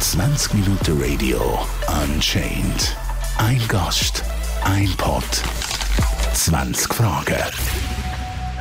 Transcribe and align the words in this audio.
20 0.00 0.54
Minuten 0.54 1.00
Radio 1.00 1.38
Unchained. 2.02 2.96
Ein 3.38 3.60
Gast, 3.68 4.24
ein 4.64 4.88
Pod, 4.96 5.22
20 6.34 6.92
Fragen. 6.92 7.36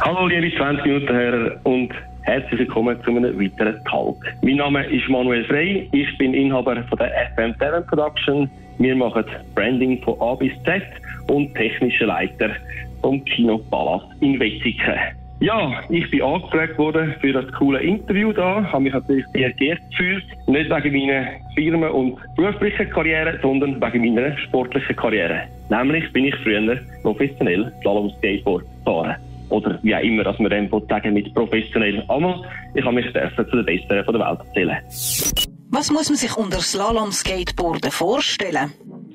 Hallo 0.02 0.28
liebe 0.28 0.56
20 0.56 0.86
Minuten 0.86 1.10
Hörer 1.14 1.60
und 1.64 1.92
herzlich 2.22 2.60
willkommen 2.60 3.02
zu 3.04 3.10
einem 3.10 3.40
weiteren 3.40 3.84
Talk. 3.86 4.24
Mein 4.44 4.58
Name 4.58 4.86
ist 4.86 5.10
Manuel 5.10 5.44
Frey, 5.46 5.90
ich 5.92 6.16
bin 6.20 6.36
Inhaber 6.36 6.84
von 6.84 6.98
der 7.00 7.36
FM7 7.36 7.82
Production. 7.88 8.48
Wir 8.78 8.96
machen 8.96 9.26
Branding 9.56 10.00
von 10.04 10.21
A 10.21 10.36
bis 10.36 10.54
Z 10.64 10.84
und 11.28 11.56
technischer 11.56 12.06
Leiter 12.06 12.52
vom 13.02 13.26
Kino 13.26 13.58
Palace 13.58 14.04
in 14.20 14.40
Wetzikon. 14.40 15.19
Ja, 15.42 15.82
ich 15.90 16.10
bin 16.12 16.21
angefragt 16.21 16.78
worden 16.78 17.16
für 17.22 17.32
das 17.32 17.50
coole 17.54 17.82
Interview 17.82 18.34
da, 18.34 18.62
habe 18.72 18.84
mich 18.84 18.94
natürlich 18.94 19.26
sehr 19.34 19.54
geehrt 19.54 19.80
gefühlt. 19.90 20.26
Nicht 20.48 20.70
wegen 20.70 21.08
meiner 21.08 21.27
Firmen- 21.55 21.91
und 21.91 22.18
beruflichen 22.36 22.90
Karriere, 22.90 23.40
sondern 23.41 23.82
wegen 23.82 24.13
meiner 24.13 24.38
sportlichen 24.38 24.96
Karriere. 24.98 25.44
Nämlich 25.70 26.12
bin 26.12 26.26
ich 26.26 26.36
früher 26.44 26.77
professionell 27.04 27.72
Slalom 27.82 28.10
Skateboard 28.18 28.66
gefahren. 28.80 29.16
Oder 29.49 29.80
wie 29.82 29.96
auch 29.96 30.02
immer, 30.02 30.23
dass 30.23 30.38
man 30.40 30.52
dem 30.52 30.70
sagen 30.90 31.13
mit 31.13 31.34
professionell. 31.34 32.04
Aber 32.10 32.44
ich 32.76 32.84
habe 32.84 32.96
mich 32.96 33.05
zu 33.05 33.44
den 33.44 33.66
Besten 33.66 33.88
der 33.88 34.08
Welt 34.08 34.40
erzählen. 34.40 34.77
Was 35.71 35.91
muss 35.91 36.10
man 36.10 36.18
sich 36.18 36.35
unter 36.35 36.60
Slalom-Skateboarden 36.60 37.91
vorstellen? 37.91 38.71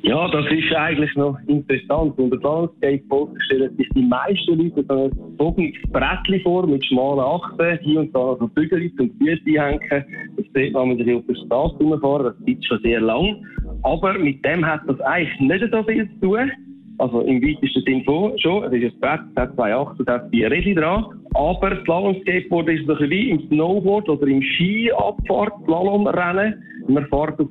Ja, 0.07 0.29
das 0.29 0.45
ist 0.53 0.71
eigentlich 0.77 1.17
noch 1.17 1.39
interessant. 1.47 2.19
Unter 2.19 2.39
Slalom-Skateboard 2.39 3.31
stellen 3.47 3.75
sich 3.79 3.89
die 3.97 4.03
meisten 4.03 4.59
Leute 4.59 4.85
so 4.87 5.05
ein 5.05 5.11
bogiges 5.39 5.81
Brettchen 5.93 6.43
vor 6.43 6.67
mit 6.67 6.85
schmalen 6.85 7.21
Achsen, 7.21 7.79
hier 7.81 8.01
und 8.01 8.15
da 8.15 8.37
so 8.39 8.47
Bügel 8.49 8.95
zum 8.97 9.11
Füße 9.19 9.41
einhängen. 9.59 10.05
Das 10.37 10.45
sieht 10.55 10.75
man, 10.75 10.91
wenn 10.91 10.99
man 10.99 11.07
sich 11.07 11.17
auf 11.17 11.23
der 11.27 11.37
Straße 11.47 11.77
rumfahren, 11.77 12.27
das 12.27 12.37
gibt 12.45 12.67
schon 12.67 12.83
sehr 12.83 13.01
lang. 13.01 13.47
Aber 13.83 14.13
mit 14.19 14.45
dem 14.45 14.67
hat 14.67 14.83
das 14.87 15.01
eigentlich 15.01 15.41
nicht 15.41 15.65
so 15.73 15.83
viel 15.85 16.07
zu 16.21 16.21
tun. 16.21 16.53
Also 16.99 17.23
im 17.23 17.43
weitesten 17.43 17.83
Sinn 17.87 18.05
schon. 18.41 18.65
Es 18.65 18.75
ist 18.75 18.93
ein 18.93 19.01
Brett, 19.01 19.21
es 19.31 19.37
hat 19.41 19.55
zwei 19.55 19.75
Achsen, 19.75 20.05
es 20.07 20.13
hat 20.13 20.29
vier 20.31 20.51
Räder 20.51 20.83
dran. 20.83 21.07
Aber 21.33 21.71
das 21.71 21.83
Slalom-Skateboard 21.85 22.69
ist 22.69 22.87
so 22.87 23.01
wie 23.01 23.31
im 23.31 23.41
Snowboard 23.49 24.07
oder 24.11 24.27
im 24.27 24.43
Ski-Abfahrt-Slalom-Rennen. 24.43 26.63
Man 26.89 27.07
fährt 27.07 27.41
auf 27.41 27.49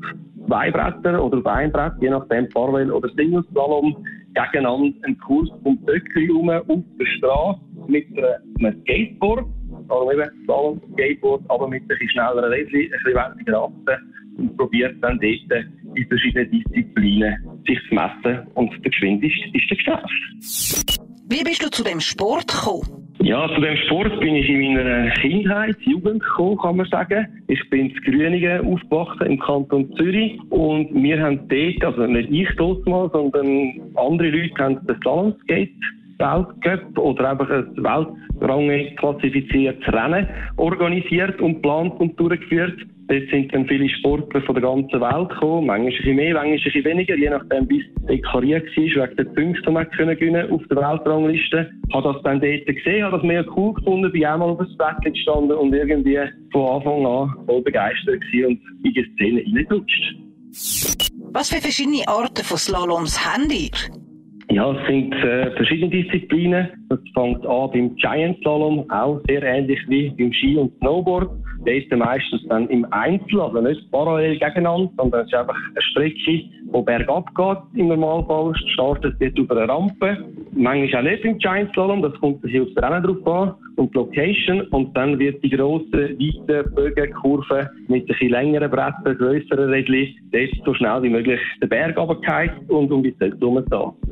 zwei 0.53 0.69
Bretter 0.69 1.23
oder 1.23 1.39
auf 1.39 1.45
ein 1.47 1.71
Brett, 1.71 1.93
je 1.99 2.09
nachdem 2.11 2.47
Parallel 2.49 2.91
oder 2.91 3.09
Single-Slalom, 3.15 4.05
gegeneinander 4.35 4.93
einen 5.03 5.17
Kurs 5.17 5.49
um 5.63 5.77
Böckli 5.83 6.27
herum 6.27 6.49
auf 6.49 6.83
der 6.99 7.05
Straße 7.17 7.59
mit 7.87 8.05
einem 8.17 8.81
Skateboard. 8.81 9.45
Also 9.89 10.11
eben 10.11 10.29
Slalom, 10.45 10.81
Skateboard, 10.93 11.41
aber 11.49 11.67
mit 11.67 11.81
ein 11.89 12.09
schnelleren 12.09 12.51
Rädchen, 12.51 12.81
ein 12.81 12.89
bisschen 12.91 13.35
weniger 13.37 13.63
Achsen 13.63 14.13
und 14.37 14.57
probiert 14.57 14.95
dann 15.01 15.19
dort 15.19 15.65
in 15.95 16.07
verschiedenen 16.07 16.51
Disziplinen 16.51 17.35
sich 17.65 17.79
zu 17.89 17.95
messen 17.95 18.47
und 18.53 18.71
der 18.71 18.91
Geschwind 18.91 19.23
ist, 19.23 19.35
ist 19.53 19.69
der 19.69 19.77
Geschäft. 19.77 20.99
Wie 21.29 21.43
bist 21.43 21.63
du 21.63 21.69
zu 21.71 21.83
dem 21.83 21.99
Sport 21.99 22.47
gekommen? 22.47 23.02
Ja, 23.23 23.47
zu 23.55 23.61
dem 23.61 23.77
Sport 23.77 24.19
bin 24.19 24.35
ich 24.35 24.49
in 24.49 24.73
meiner 24.73 25.09
Kindheit, 25.11 25.77
Jugend 25.79 26.21
gekommen, 26.21 26.57
kann 26.57 26.75
man 26.75 26.85
sagen. 26.87 27.25
Ich 27.47 27.69
bin 27.69 27.89
in 27.89 27.95
Grüningen 28.01 28.65
aufgewachsen 28.65 29.27
im 29.27 29.39
Kanton 29.39 29.89
Zürich 29.95 30.37
und 30.49 30.93
wir 30.93 31.21
haben 31.21 31.39
dort, 31.47 31.85
also 31.85 32.05
nicht 32.05 32.29
ich 32.29 32.49
dort 32.57 32.85
mal, 32.85 33.09
sondern 33.13 33.79
andere 33.95 34.29
Leute 34.29 34.53
haben 34.59 34.85
den 34.85 34.97
Slalomskate 35.01 35.71
Weltcup 36.17 36.97
oder 36.97 37.31
einfach 37.31 37.49
ein 37.49 37.77
Weltrang 37.77 38.95
klassifiziertes 38.97 39.93
Rennen 39.93 40.27
organisiert 40.57 41.39
und 41.39 41.55
geplant 41.55 41.93
und 42.01 42.19
durchgeführt. 42.19 42.77
Dort 43.07 43.29
sind 43.29 43.53
dann 43.53 43.67
viele 43.67 43.89
Sportler 43.89 44.41
von 44.43 44.55
der 44.55 44.63
ganzen 44.63 45.01
Welt 45.01 45.29
gekommen, 45.29 45.67
manchmal 45.67 45.91
ein 45.91 45.97
bisschen 45.97 46.15
mehr, 46.15 46.33
manchmal 46.33 46.53
ein 46.53 46.63
bisschen 46.63 46.85
weniger, 46.85 47.17
je 47.17 47.29
nachdem, 47.29 47.69
wie 47.69 47.81
es 47.81 48.05
deklariert 48.05 48.65
war, 48.65 48.83
wegen 48.83 49.15
den 49.17 49.33
Punkten, 49.35 49.63
die 49.65 49.71
man 49.71 49.89
können 49.91 50.17
gewinnen 50.17 50.51
auf 50.51 50.61
der 50.69 50.77
Weltrangliste. 50.77 51.71
Ich 51.87 51.93
habe 51.93 52.13
das 52.13 52.23
dann 52.23 52.39
dort 52.39 52.65
gesehen, 52.65 53.03
habe 53.03 53.17
das 53.17 53.25
mega 53.25 53.45
cool 53.55 53.73
gefunden, 53.73 54.11
bin 54.11 54.25
auch 54.25 54.37
mal 54.37 54.49
auf 54.51 54.59
das 54.59 54.77
Bett 54.77 55.13
gestanden 55.13 55.57
und 55.57 55.73
irgendwie 55.73 56.19
von 56.51 56.77
Anfang 56.77 57.05
an 57.05 57.33
voll 57.45 57.61
begeistert 57.61 58.21
gewesen 58.21 58.45
und 58.47 58.85
in 58.85 58.93
die 58.93 59.13
Szene 59.15 59.43
reingerutscht. 59.53 60.15
Was 61.33 61.49
für 61.49 61.61
verschiedene 61.61 62.07
Arten 62.07 62.43
von 62.43 62.57
Slaloms 62.57 63.19
habt 63.19 63.51
ihr? 63.51 63.69
Ja, 64.49 64.71
es 64.71 64.87
sind 64.87 65.13
äh, 65.13 65.51
verschiedene 65.55 65.89
Disziplinen. 65.89 66.67
Das 66.89 66.99
fängt 67.13 67.45
an 67.45 67.71
beim 67.71 67.95
Giant 67.95 68.37
Slalom, 68.39 68.89
auch 68.91 69.19
sehr 69.27 69.41
ähnlich 69.41 69.79
wie 69.87 70.09
beim 70.11 70.31
Ski 70.31 70.57
und 70.57 70.77
Snowboard. 70.77 71.42
Der 71.65 71.77
ist 71.77 71.91
meistens 71.91 72.45
dann 72.49 72.67
im 72.69 72.85
Einzel, 72.91 73.39
also 73.39 73.61
nicht 73.61 73.89
parallel 73.91 74.37
gegeneinander, 74.37 74.91
sondern 74.97 75.21
es 75.21 75.27
ist 75.27 75.33
einfach 75.33 75.55
eine 75.55 75.81
Strecke, 75.81 76.17
die 76.25 76.81
bergab 76.85 77.33
geht 77.35 77.79
im 77.79 77.87
Normalfall. 77.87 78.53
Startet 78.73 79.15
dort 79.19 79.37
über 79.37 79.57
eine 79.57 79.69
Rampe. 79.69 80.17
Manchmal 80.51 81.07
auch 81.07 81.09
nicht 81.09 81.23
im 81.23 81.37
Giant 81.37 81.71
Slalom, 81.73 82.01
das 82.01 82.13
kommt 82.19 82.41
sich 82.41 82.59
aufs 82.59 82.75
Rennen 82.77 83.03
drauf 83.03 83.27
an 83.27 83.55
und 83.77 83.93
die 83.93 83.97
Location. 83.97 84.61
Und 84.71 84.95
dann 84.95 85.17
wird 85.19 85.43
die 85.43 85.49
grosse, 85.49 86.15
weite 86.19 86.69
Bögenkurve 86.69 87.69
mit 87.87 88.03
ein 88.03 88.05
bisschen 88.07 88.29
längeren 88.29 88.69
Brettern, 88.69 89.17
grösseren 89.17 89.69
Rädchen, 89.69 90.15
dort 90.31 90.65
so 90.65 90.73
schnell 90.73 91.03
wie 91.03 91.09
möglich 91.09 91.39
den 91.61 91.69
Berg 91.69 91.97
runtergeheizt 91.97 92.69
und 92.69 92.91
um 92.91 93.03
die 93.03 93.17
Zeit 93.17 93.33
herum 93.39 93.63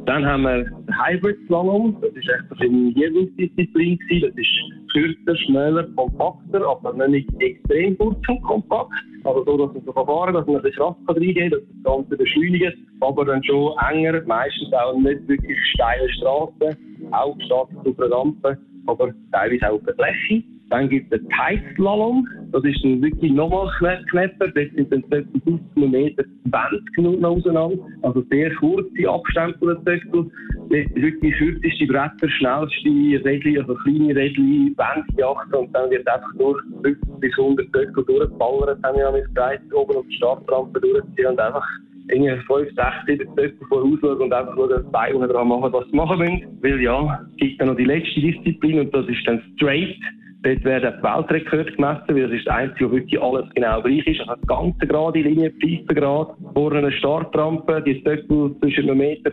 Dann 0.06 0.26
haben 0.26 0.44
wir 0.44 0.64
den 0.64 1.06
Hybrid 1.06 1.38
Slalom. 1.48 1.98
Das 2.02 2.12
ist 2.12 2.30
echt 2.30 2.62
eine 2.62 3.08
Übungsdisziplin. 3.08 4.00
Das 4.22 4.32
ist 4.36 4.81
kürzer, 4.94 5.36
schneller, 5.38 5.88
kompakter, 5.96 6.68
aber 6.68 7.08
nicht 7.08 7.30
extrem 7.40 7.98
kurz 7.98 8.18
und 8.28 8.42
kompakt. 8.44 8.94
Also 9.24 9.44
so, 9.46 9.58
dass 9.58 9.74
man 9.74 9.86
so 9.86 9.94
fahren 9.94 10.34
dass 10.34 10.48
man 10.48 10.56
ein 10.58 10.62
bisschen 10.62 10.84
Kraft 10.84 11.00
reingehen 11.08 11.52
kann, 11.52 11.60
dass 11.60 11.70
das 11.70 11.84
Ganze 11.84 12.18
beschleunigt, 12.18 12.78
aber 13.02 13.26
dann 13.26 13.44
schon 13.44 13.74
enger, 13.92 14.22
meistens 14.26 14.74
auch 14.74 14.96
nicht 14.98 15.28
wirklich 15.28 15.58
steile 15.74 16.10
Straßen, 16.10 17.12
auch 17.12 17.38
auf 17.52 17.70
einer 18.00 18.12
Rampe, 18.12 18.58
aber 18.88 19.14
teilweise 19.32 19.70
auch 19.70 19.76
auf 19.76 19.86
der 19.86 19.96
Fläche. 19.96 20.44
Dann 20.70 20.88
gibt 20.88 21.12
es 21.12 21.20
den 21.20 21.30
Kite-Slalom. 21.30 22.26
Das 22.54 22.64
ist 22.64 22.82
dann 22.84 23.02
wirklich 23.02 23.34
nochmal 23.34 23.70
knapper. 24.10 24.48
Das 24.48 24.70
sind 24.74 24.92
dann 24.92 25.04
etwa 25.12 25.40
15 25.44 25.92
Meter 25.92 26.24
20 26.50 26.98
Minuten 26.98 27.26
auseinander. 27.26 27.78
Also 28.04 28.24
sehr 28.30 28.54
kurze 28.56 29.10
Abstände 29.10 29.58
von. 29.60 30.32
Wirklich 30.70 31.36
kürzeste 31.36 31.86
Bretter, 31.88 32.30
schnellste 32.30 33.26
Rädchen, 33.26 33.58
also 33.60 33.76
kleine 33.76 34.16
Rädchen, 34.16 34.74
20 34.76 35.26
Achsen 35.26 35.56
und 35.56 35.76
dann 35.76 35.92
wird 35.92 36.08
einfach 36.08 36.34
durch 36.38 36.62
50 36.82 37.20
bis 37.20 37.38
100 37.38 37.68
Zöckel 37.74 38.06
durchgeballert, 38.06 38.82
haben 38.84 38.98
wir 38.98 39.04
ja 39.04 39.26
gesagt, 39.26 39.74
oben 39.74 39.98
auf 39.98 40.06
die 40.08 40.16
Startrampe 40.16 40.80
durchziehen 40.80 41.28
und 41.28 41.40
einfach 41.42 41.68
irgendwie 42.10 42.44
5, 42.46 42.70
6, 42.76 42.78
7 43.08 43.32
Stöcke 43.34 43.66
vorausschauen 43.66 44.22
und 44.22 44.34
einfach 44.34 44.56
schauen, 44.56 44.70
dass 44.70 44.84
die 44.84 44.92
Beine 44.92 45.28
machen, 45.28 45.74
was 45.74 45.86
sie 45.88 45.96
machen 45.96 46.20
müssen. 46.20 46.58
Weil 46.62 46.82
ja, 46.82 47.26
es 47.32 47.38
gibt 47.38 47.62
dann 47.62 47.70
noch 47.70 47.78
die 47.78 47.86
letzte 47.86 48.20
Disziplin 48.20 48.80
und 48.80 48.94
das 48.94 49.08
ist 49.08 49.26
dann 49.26 49.42
Straight. 49.56 49.98
Dort 50.44 50.64
werden 50.64 51.04
Weltrekorde 51.04 51.72
gemessen, 51.72 52.04
weil 52.08 52.24
das 52.24 52.32
ist 52.32 52.48
das 52.48 52.56
Einzige, 52.56 52.90
wo 52.90 52.96
wirklich 52.96 53.22
alles 53.22 53.46
genau 53.54 53.80
gleich 53.82 54.08
ist. 54.08 54.22
Also 54.22 54.42
ganz 54.48 54.76
gerade 54.80 55.20
Linie, 55.20 55.52
Pfeifengrad, 55.52 56.30
vor 56.56 56.72
einer 56.74 56.92
Startrampe, 56.94 57.84
die 57.86 58.00
Stöckel 58.02 58.56
zwischen 58.60 58.90
1,20 58.90 58.96
Meter 58.96 59.32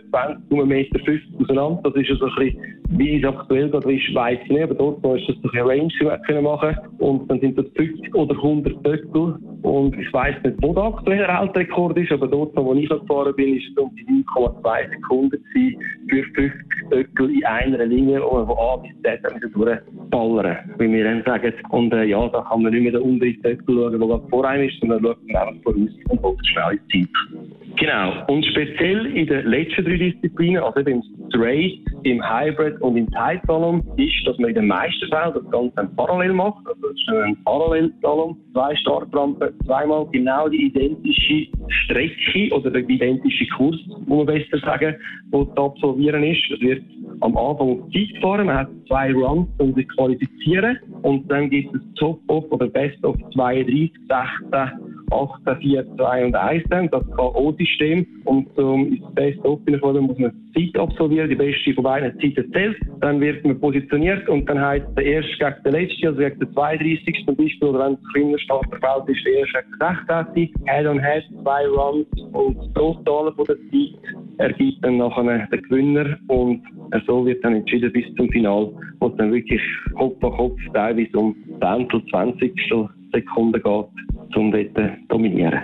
und 0.51 0.59
1,50 0.59 0.67
Meter 0.67 0.99
auseinander. 1.41 1.81
Das 1.83 1.95
ist 1.95 2.11
also 2.11 2.25
ein 2.25 2.35
bisschen, 2.35 2.79
wie 2.91 3.17
es 3.17 3.25
aktuell 3.25 3.69
gerade 3.69 3.91
ist, 3.91 4.13
weiss 4.13 4.39
ich 4.43 4.49
nicht, 4.51 4.63
aber 4.63 4.75
dort 4.75 5.19
ist 5.19 5.27
das 5.29 5.53
eine 5.53 5.65
Range, 5.65 5.87
die 5.99 6.33
wir 6.33 6.41
machen 6.41 6.77
Und 6.99 7.29
dann 7.29 7.39
sind 7.39 7.57
das 7.57 7.65
50 7.75 8.13
oder 8.13 8.35
100 8.35 8.79
Stöckel. 8.79 9.35
Und 9.63 9.99
ich 9.99 10.13
weiss 10.13 10.35
nicht, 10.43 10.57
wo 10.61 10.73
der 10.73 10.83
aktuelle 10.83 11.27
Weltrekord 11.27 11.97
ist, 11.97 12.11
aber 12.11 12.27
dort, 12.27 12.55
wo 12.55 12.73
ich 12.75 12.87
gefahren 12.87 13.35
bin, 13.35 13.57
ist 13.57 13.69
es 13.71 13.77
um 13.77 13.93
die 13.95 14.05
9,2 14.05 14.89
Sekunden 14.91 15.43
für 15.51 16.23
50 16.23 16.53
Stöckel 16.87 17.29
in 17.31 17.45
einer 17.45 17.85
Linie, 17.85 18.21
wo 18.21 18.53
A 18.53 18.77
bis 18.77 18.91
Z 19.01 19.21
durchballern 19.53 20.57
wir 20.99 21.05
dann 21.05 21.23
sagen. 21.23 21.53
Und 21.69 21.93
äh, 21.93 22.03
ja, 22.05 22.27
da 22.29 22.41
kann 22.41 22.61
man 22.61 22.73
nicht 22.73 22.83
mehr 22.83 22.91
den 22.91 23.01
unteren 23.01 23.35
Stöckel 23.39 23.75
schauen, 23.75 23.99
der 23.99 24.29
vor 24.29 24.45
einem 24.45 24.67
ist, 24.67 24.79
sondern 24.79 25.01
schaut 25.01 25.17
man 25.27 25.47
einfach 25.47 25.63
voraus 25.63 25.89
und 26.09 26.21
holt 26.21 26.47
schnell 26.47 26.79
in 26.91 27.07
Zeit. 27.07 27.79
Genau. 27.79 28.25
Und 28.27 28.45
speziell 28.45 29.05
in 29.05 29.27
den 29.27 29.45
letzten 29.45 29.85
drei 29.85 29.97
Disziplinen, 29.97 30.61
also 30.61 30.79
im 30.81 31.03
Straight, 31.29 31.79
im 32.03 32.21
Hybrid 32.23 32.81
und 32.81 32.97
im 32.97 33.07
Slalom, 33.09 33.83
ist, 33.97 34.25
dass 34.25 34.37
man 34.37 34.49
in 34.49 34.55
den 34.55 34.67
meisten 34.67 35.09
das 35.09 35.51
Ganze 35.51 35.89
parallel 35.95 36.33
macht. 36.33 36.65
Also 36.67 36.81
das 36.81 36.91
ist 36.91 37.09
ein 37.09 37.37
Parallelslalom, 37.43 38.37
zwei 38.53 38.75
Startrampen, 38.75 39.49
zweimal 39.65 40.07
genau 40.11 40.47
die 40.49 40.67
identische 40.67 41.47
Strecke 41.67 42.53
oder 42.53 42.71
der 42.71 42.87
identische 42.87 43.47
Kurs, 43.55 43.77
muss 44.05 44.25
man 44.25 44.37
besser 44.37 44.59
sagen, 44.59 44.95
wo 45.31 45.45
zu 45.45 45.61
absolvieren 45.61 46.23
ist. 46.23 46.39
Es 46.51 46.61
wird 46.61 46.83
am 47.21 47.35
Anfang 47.37 47.83
Zeit 47.91 48.21
fahren, 48.21 48.47
man 48.47 48.57
hat 48.57 48.69
zwei 48.87 49.13
Runs, 49.13 49.47
um 49.57 49.73
sich 49.73 49.87
qualifizieren 49.89 50.79
und 51.01 51.29
dann 51.31 51.49
gibt 51.49 51.73
es 51.75 51.81
Top-Off 51.95 52.45
oder 52.51 52.67
Best-of 52.67 53.15
32, 53.33 53.91
16 54.07 54.89
18, 55.11 55.57
4, 55.61 55.95
2 55.95 56.25
und 56.25 56.35
1 56.35 56.63
haben, 56.71 56.89
das 56.91 57.03
KO-System. 57.11 58.05
Und 58.25 58.57
um 58.57 58.87
ins 58.93 59.13
Best 59.15 59.43
Open 59.43 59.79
zu 59.79 60.01
muss 60.01 60.17
man 60.17 60.33
Zeit 60.53 60.77
absolvieren, 60.77 61.29
die 61.29 61.35
beste 61.35 61.73
von 61.73 61.83
beiden 61.89 62.19
Zeiten 62.19 62.51
zählt. 62.53 62.77
Dann 63.01 63.19
wird 63.19 63.43
man 63.43 63.59
positioniert 63.59 64.27
und 64.29 64.47
dann 64.47 64.61
heißt 64.61 64.85
der 64.95 65.05
erste 65.05 65.31
gegen 65.37 65.63
den 65.65 65.73
letzten, 65.73 66.07
also 66.07 66.19
gegen 66.19 66.39
den 66.39 66.53
32. 66.53 67.25
zum 67.25 67.35
Beispiel, 67.35 67.67
oder 67.67 67.79
wenn 67.85 67.93
es 67.93 68.13
kleiner 68.13 68.39
Starterfeld 68.39 69.09
ist, 69.09 69.25
der 69.25 69.33
erste 69.33 69.63
gegen 69.63 70.35
den 70.35 70.53
16. 70.55 70.65
Head-on-Head, 70.67 71.23
zwei 71.41 71.67
Runs 71.67 72.07
und 72.33 72.75
Totale 72.75 73.33
von 73.33 73.45
der 73.45 73.55
Zeit 73.55 74.19
ergibt 74.37 74.85
dann 74.85 74.97
nachher 74.97 75.47
den 75.47 75.61
Gewinner 75.63 76.17
und 76.27 76.61
so 77.07 77.25
wird 77.25 77.43
dann 77.43 77.55
entschieden 77.55 77.91
bis 77.91 78.05
zum 78.15 78.29
Final, 78.29 78.71
wo 78.99 79.07
es 79.07 79.15
dann 79.17 79.33
wirklich 79.33 79.61
Kopf 79.95 80.23
an 80.23 80.31
Kopf 80.31 80.59
teilweise 80.73 81.17
um 81.17 81.35
Zehntel, 81.61 82.01
Zwanzigstel 82.09 82.87
Sekunden 83.11 83.53
geht, 83.53 84.35
um 84.35 84.51
dort 84.51 84.75
zu 84.75 85.07
dominieren. 85.07 85.59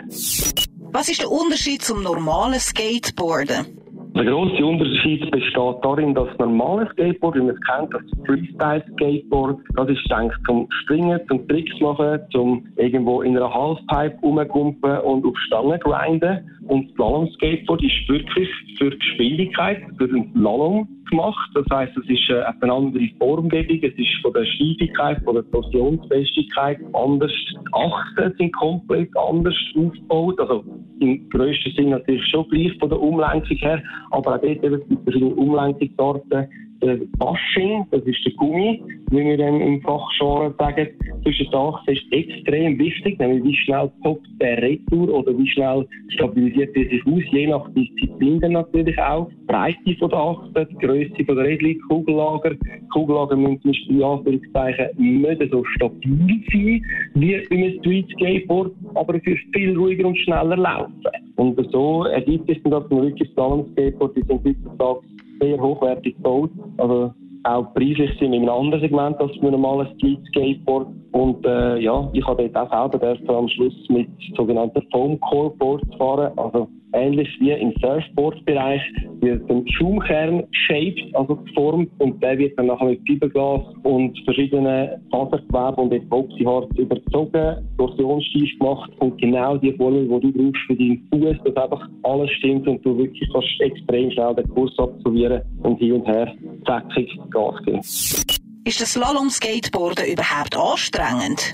Was 0.91 1.09
ist 1.09 1.21
der 1.21 1.31
Unterschied 1.31 1.81
zum 1.83 2.01
normalen 2.01 2.59
Skateboarden? 2.59 3.84
Der 4.15 4.23
grosse 4.23 4.65
Unterschied 4.65 5.29
besteht 5.29 5.75
darin, 5.81 6.15
dass 6.15 6.29
das 6.29 6.37
normale 6.37 6.89
Skateboard, 6.93 7.35
wie 7.35 7.41
man 7.41 7.49
es 7.49 7.61
kennt, 7.61 7.93
das 7.93 8.01
Freestyle-Skateboard, 8.25 9.59
das 9.75 9.89
ist 9.89 10.09
eigentlich 10.09 10.41
zum 10.47 10.69
Springen, 10.83 11.19
zum 11.27 11.45
Tricks 11.49 11.77
machen, 11.81 12.21
zum 12.31 12.65
irgendwo 12.77 13.23
in 13.23 13.35
einer 13.35 13.53
Halfpipe 13.53 14.17
rumkumpen 14.21 14.99
und 14.99 15.25
auf 15.25 15.37
Stangen 15.39 15.77
grinden. 15.81 16.49
Und 16.69 16.87
das 16.87 16.95
Slalom-Skateboard 16.95 17.83
ist 17.83 18.07
wirklich 18.07 18.49
für 18.77 18.89
Geschwindigkeit, 18.89 19.81
für 19.97 20.07
den 20.07 20.31
Slalom 20.31 20.87
gemacht. 21.09 21.49
Das 21.53 21.65
heisst, 21.71 21.97
es 21.97 22.09
ist 22.09 22.29
äh, 22.29 22.41
eine 22.61 22.73
andere 22.73 23.09
Formgebung, 23.19 23.79
es 23.81 23.97
ist 23.97 24.21
von 24.21 24.33
der 24.33 24.45
Steifigkeit, 24.45 25.21
von 25.23 25.35
der 25.35 25.51
Torsionsfestigkeit 25.51 26.79
anders. 26.93 27.31
Die 27.31 27.73
Achsen 27.73 28.33
sind 28.37 28.53
komplett 28.53 29.09
anders 29.17 29.55
aufgebaut. 29.75 30.39
Also 30.39 30.63
im 30.99 31.29
grössten 31.29 31.71
Sinn 31.75 31.89
natürlich 31.89 32.25
schon 32.29 32.47
gleich 32.49 32.77
von 32.79 32.89
der 32.89 33.01
Umlenkung 33.01 33.57
her, 33.57 33.83
aber 34.11 34.35
auch 34.35 34.41
dort 34.41 34.63
eben 34.63 34.81
verschiedene 35.03 35.35
Umlenkungsarten 35.35 36.47
der 36.81 36.99
Bashing, 37.17 37.85
das 37.91 38.03
ist 38.03 38.25
der 38.25 38.33
Gummi, 38.33 38.81
wie 39.11 39.17
wir 39.17 39.37
dann 39.37 39.61
im 39.61 39.81
Fachgenre 39.81 40.53
sagen, 40.57 40.87
zwischen 41.23 41.53
Achsen 41.53 41.93
ist 41.93 42.11
extrem 42.11 42.77
wichtig, 42.77 43.17
nämlich 43.19 43.43
wie 43.43 43.55
schnell 43.55 43.91
poppt 44.03 44.27
der 44.41 44.61
Retour 44.61 45.13
oder 45.13 45.37
wie 45.37 45.49
schnell 45.49 45.87
stabilisiert 46.09 46.75
er 46.75 46.89
sich 46.89 47.05
aus, 47.05 47.23
je 47.31 47.47
nach 47.47 47.67
Disziplin 47.73 48.39
dann 48.39 48.53
natürlich 48.53 48.99
auch. 48.99 49.29
Die 49.29 49.45
Breite 49.47 49.95
von 49.99 50.09
der 50.09 50.19
Achsen, 50.19 50.67
die 50.71 50.85
Größe 50.85 51.25
von 51.25 51.35
der 51.35 51.45
Rädchen, 51.45 51.79
Kugellager. 51.87 52.55
Kugellager 52.91 53.35
müssen 53.35 53.73
in 53.89 54.03
Anführungszeichen 54.03 54.87
nicht 54.97 55.51
so 55.51 55.63
stabil 55.75 56.43
sein 56.51 56.81
wie 57.15 57.47
bei 57.49 57.55
einem 57.55 57.79
Street 57.79 58.09
Skateboard, 58.11 58.71
aber 58.95 59.19
für 59.21 59.37
viel 59.53 59.75
ruhiger 59.77 60.07
und 60.07 60.17
schneller 60.17 60.57
laufen. 60.57 60.93
Und 61.35 61.71
so 61.71 62.05
ergibt 62.05 62.49
es 62.49 62.61
dann, 62.63 62.71
dass 62.71 62.89
man 62.89 63.03
wirklich 63.03 63.29
Slalom 63.33 63.65
Skateboard, 63.71 64.15
die 64.15 64.21
sind 64.21 64.43
heutzutage 64.43 64.99
sehr 65.41 65.59
hochwertig 65.59 66.15
gebaut. 66.15 66.49
Also 66.77 67.13
auch 67.43 67.73
preislich 67.73 68.09
sind 68.19 68.31
wir 68.31 68.39
in 68.39 68.49
einem 68.49 68.49
anderen 68.49 68.81
Segment 68.81 69.19
als 69.19 69.31
bei 69.33 69.41
einem 69.41 69.51
normalen 69.51 69.87
Street 69.95 70.19
Skateboard. 70.29 70.87
Und 71.15 71.45
äh, 71.45 71.79
ja, 71.79 72.09
ich 72.11 72.27
habe 72.27 72.49
dort 72.49 72.73
auch 72.73 72.91
selber 72.91 73.37
am 73.37 73.47
Schluss 73.47 73.73
mit 73.87 74.09
sogenannten 74.35 74.81
Foam 74.91 75.17
Core 75.21 75.49
Boards 75.51 75.87
fahren. 75.97 76.37
Also 76.37 76.67
ähnlich 76.91 77.29
wie 77.39 77.51
im 77.51 77.73
Surfboard-Bereich, 77.81 78.81
wird 79.21 79.49
ein 79.49 79.65
Schaumkern 79.69 80.43
shaped, 80.51 81.15
also 81.15 81.37
geformt 81.37 81.89
und 81.99 82.21
der 82.21 82.37
wird 82.37 82.59
dann 82.59 82.67
nachher 82.67 82.87
mit 82.87 82.99
Fiberglas 83.07 83.61
und 83.83 84.19
verschiedenen 84.25 84.89
Fasergewebe 85.09 85.81
und 85.81 85.93
Epoxyharz 85.93 86.69
überzogen, 86.77 87.65
torsionssteif 87.77 88.59
gemacht 88.59 88.91
und 88.99 89.17
genau 89.21 89.55
die 89.55 89.71
Formel, 89.71 90.09
die 90.19 90.33
du 90.33 90.51
brauchst 90.51 90.65
für 90.67 90.75
deinen 90.75 91.07
Fuß, 91.13 91.37
dass 91.45 91.63
einfach 91.63 91.89
alles 92.03 92.29
stimmt 92.31 92.67
und 92.67 92.85
du 92.85 92.97
wirklich 92.97 93.29
kannst 93.31 93.61
extrem 93.61 94.11
schnell 94.11 94.35
den 94.35 94.49
Kurs 94.49 94.77
absolvieren 94.77 95.41
und 95.63 95.79
hin 95.79 95.93
und 95.93 96.07
her 96.07 96.33
zackig 96.65 97.17
Gas 97.31 97.55
geben. 97.63 98.34
Ist 98.67 98.81
das 98.81 98.93
Slalom-Skateboarden 98.93 100.07
überhaupt 100.11 100.57
anstrengend? 100.57 101.53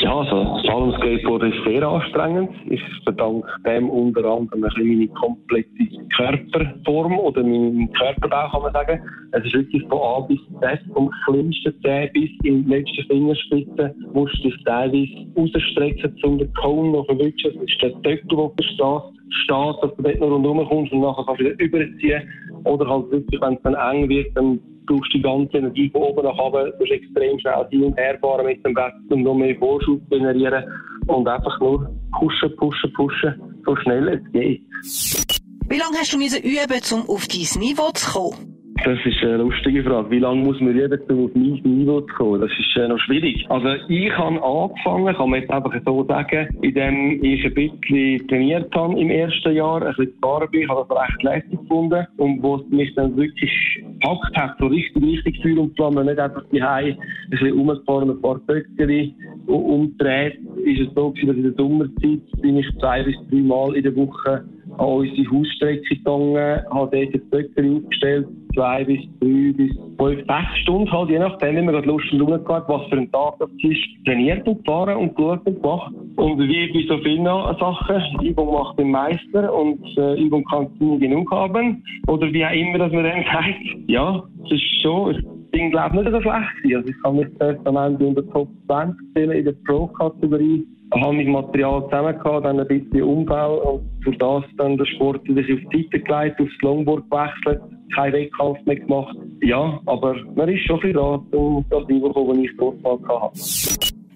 Ja, 0.00 0.14
also 0.14 0.56
Slalom-Skateboard 0.60 1.42
ist 1.42 1.64
sehr 1.66 1.82
anstrengend. 1.82 2.50
Ich 2.70 2.80
verdanke 3.02 3.48
dem 3.66 3.90
unter 3.90 4.24
anderem 4.24 4.60
meine 4.60 5.08
komplette 5.08 5.68
Körperform 6.16 7.18
oder 7.18 7.42
meinen 7.42 7.92
Körperbau, 7.94 8.48
kann 8.52 8.62
man 8.62 8.72
sagen. 8.72 9.00
Es 9.32 9.44
ist 9.44 9.54
wirklich 9.54 9.82
von 9.88 10.00
A 10.00 10.20
bis 10.20 10.38
Z, 10.60 10.80
vom 10.92 11.10
kleinsten 11.24 11.74
Zeh 11.82 12.08
bis 12.12 12.30
in 12.44 12.64
die 12.64 12.70
letzte 12.70 13.02
Fingerspitze, 13.08 13.92
musst 14.12 14.38
du 14.38 14.50
dich 14.50 14.64
teilweise 14.64 15.26
rausstrecken, 15.36 16.16
um 16.22 16.38
den 16.38 16.54
Cone 16.54 16.90
noch 16.92 17.06
zu 17.08 17.16
verwischen. 17.16 17.50
Das 17.52 17.64
ist 17.64 17.82
der 17.82 17.90
Deckel, 18.02 18.28
der 18.28 18.50
versteht 18.54 19.23
steht, 19.42 19.76
dass 19.82 19.96
du 19.96 20.02
dort 20.02 20.20
noch 20.20 20.30
rundherum 20.30 20.68
kommst 20.68 20.92
und 20.92 21.00
nachher 21.00 21.24
kannst 21.26 21.40
du 21.40 21.44
wieder 21.44 21.58
überziehen. 21.58 22.28
Oder 22.64 22.88
halt 22.88 23.10
wirklich, 23.10 23.40
wenn 23.40 23.54
es 23.54 23.62
dann 23.62 23.74
eng 23.74 24.08
wird, 24.08 24.36
dann 24.36 24.60
brauchst 24.86 25.12
du 25.12 25.18
die 25.18 25.22
ganze 25.22 25.58
Energie 25.58 25.90
von 25.90 26.02
oben 26.02 26.24
nach 26.24 26.38
unten, 26.38 26.70
du 26.70 26.78
musst 26.78 26.92
extrem 26.92 27.38
schnell 27.38 27.66
hin 27.70 27.84
und 27.84 27.96
her 27.96 28.18
fahren 28.20 28.46
mit 28.46 28.64
dem 28.64 28.74
Brett, 28.74 28.92
um 29.10 29.22
noch 29.22 29.34
mehr 29.34 29.56
Vorschub 29.56 30.00
zu 30.02 30.08
generieren 30.10 30.64
und 31.06 31.28
einfach 31.28 31.58
nur 31.60 31.90
pushen, 32.18 32.56
pushen, 32.56 32.92
pushen, 32.94 33.34
so 33.64 33.76
schnell 33.76 34.08
es 34.08 34.32
geht. 34.32 34.62
Wie 35.68 35.78
lange 35.78 35.98
hast 35.98 36.12
du 36.12 36.18
üben, 36.18 36.80
um 36.92 37.08
auf 37.08 37.26
dein 37.26 37.60
Niveau 37.60 37.90
zu 37.92 38.12
kommen? 38.12 38.53
Das 38.82 38.98
ist 39.04 39.22
eine 39.22 39.36
lustige 39.36 39.84
Frage. 39.84 40.10
Wie 40.10 40.18
lange 40.18 40.42
muss 40.42 40.60
man 40.60 40.76
um 40.76 41.24
auf 41.24 41.30
mein 41.34 41.60
Niveau 41.62 42.00
kommen? 42.16 42.40
Das 42.40 42.50
ist 42.50 42.76
äh, 42.76 42.88
noch 42.88 42.98
schwierig. 42.98 43.46
Also 43.48 43.68
ich 43.88 44.10
habe 44.18 44.42
angefangen, 44.42 45.14
kann 45.14 45.30
man 45.30 45.40
jetzt 45.40 45.50
einfach 45.50 45.72
so 45.86 46.04
sagen, 46.04 46.48
indem 46.60 47.22
ich 47.22 47.44
ein 47.44 47.54
bisschen 47.54 48.28
trainiert 48.28 48.74
habe 48.74 48.98
im 48.98 49.10
ersten 49.10 49.54
Jahr, 49.54 49.80
ein 49.80 49.94
bisschen 49.94 50.12
gefahren 50.20 50.48
bin, 50.50 50.68
habe 50.68 50.84
das 50.88 50.98
recht 50.98 51.22
lässig 51.22 51.60
gefunden 51.60 52.06
und 52.16 52.42
wo 52.42 52.56
es 52.56 52.68
mich 52.70 52.92
dann 52.96 53.16
wirklich 53.16 53.50
gepackt 53.84 54.36
hat, 54.36 54.56
so 54.58 54.66
richtig, 54.66 55.02
richtig 55.02 55.40
Feuer 55.40 55.58
und 55.58 55.76
Flamme, 55.76 56.04
nicht 56.04 56.18
einfach 56.18 56.42
die 56.52 56.60
ein 56.60 56.98
bisschen 57.30 57.52
rumgefahren, 57.52 58.10
ein 58.10 58.20
paar 58.20 58.38
Böckchen 58.40 59.14
umdreht, 59.46 60.38
ist 60.64 60.80
es 60.80 60.94
so 60.94 61.10
gewesen, 61.10 61.28
dass 61.28 61.36
in 61.36 61.42
der 61.44 61.52
Sommerzeit 61.52 62.42
bin 62.42 62.56
ich 62.58 62.66
zwei 62.80 63.02
bis 63.04 63.16
drei 63.30 63.38
Mal 63.38 63.76
in 63.76 63.84
der 63.84 63.94
Woche 63.94 64.44
an 64.78 64.86
unsere 64.86 65.30
Hausstrecke 65.30 65.96
gegangen, 65.96 66.60
habe 66.70 66.90
dort 66.96 67.14
die 67.14 67.18
Böckchen 67.18 67.76
aufgestellt, 67.76 68.26
zwei 68.54 68.84
bis 68.84 69.00
drei 69.20 69.52
bis 69.52 69.72
fünf, 69.98 70.26
sechs 70.26 70.58
Stunden 70.62 70.90
halt, 70.90 71.10
je 71.10 71.18
nachdem, 71.18 71.56
wie 71.56 71.62
man 71.62 71.74
gerade 71.74 71.88
Lust 71.88 72.12
und 72.12 72.18
Laune 72.18 72.38
gehabt, 72.40 72.68
was 72.68 72.88
für 72.88 72.96
ein 72.96 73.10
Tag 73.12 73.34
das 73.38 73.50
ist, 73.62 74.04
trainiert 74.04 74.46
und 74.46 74.64
gefahren 74.64 74.96
und 74.96 75.16
geschaut 75.16 75.46
und 75.46 75.62
gemacht. 75.62 75.92
Und 76.16 76.38
wie 76.38 76.72
bei 76.72 76.94
so 76.94 77.02
vielen 77.02 77.24
Sachen, 77.24 78.20
Übung 78.22 78.52
macht 78.52 78.78
den 78.78 78.90
Meister 78.90 79.52
und 79.52 79.80
äh, 79.96 80.20
Übung 80.20 80.44
kann 80.44 80.68
nie 80.78 80.98
genug 80.98 81.30
haben. 81.30 81.84
Oder 82.06 82.32
wie 82.32 82.44
auch 82.44 82.52
immer, 82.52 82.78
dass 82.78 82.92
man 82.92 83.04
dann 83.04 83.24
sagt, 83.32 83.88
ja, 83.88 84.22
es 84.44 84.52
ist 84.52 84.82
schon, 84.82 85.14
ich 85.14 85.50
bin 85.50 85.70
glaube 85.70 85.96
nicht 85.96 86.10
so 86.10 86.20
schlecht. 86.20 86.76
Also 86.76 86.88
ich 86.88 87.02
kann 87.02 87.16
mich 87.16 87.28
erst 87.40 87.66
am 87.66 87.76
Ende 87.76 88.06
unter 88.06 88.28
Top 88.30 88.48
20 88.66 88.96
zählen 89.14 89.32
in 89.32 89.44
der 89.44 89.54
Pro-Kategorie 89.66 90.66
habe 91.02 91.22
ich 91.22 91.28
Material 91.28 91.82
zusammen 91.84 92.42
dann 92.42 92.60
ein 92.60 92.68
bisschen 92.68 93.02
Umbau 93.02 93.74
und 93.74 94.04
für 94.04 94.12
das 94.12 94.44
dann 94.58 94.76
der 94.76 94.84
Sport 94.86 95.24
wieder 95.24 95.40
auf 95.40 95.70
die 95.72 95.82
Seite 95.82 96.00
gelegt, 96.00 96.40
aufs 96.40 96.62
Longboard 96.62 97.10
gewechselt, 97.10 97.62
kein 97.94 98.12
Wettkampf 98.12 98.58
mehr 98.64 98.76
gemacht. 98.76 99.16
Ja, 99.42 99.80
aber 99.86 100.16
man 100.34 100.48
ist 100.48 100.64
schon 100.66 100.80
viel 100.80 100.92
da, 100.92 101.20
um 101.32 101.64
das 101.70 101.86
Niveau 101.88 102.08
zu 102.08 102.14
kommen, 102.14 102.42
das 102.42 102.50
ich 102.50 102.56
dort 102.56 102.82
mal 102.82 103.20
hatte. 103.20 103.40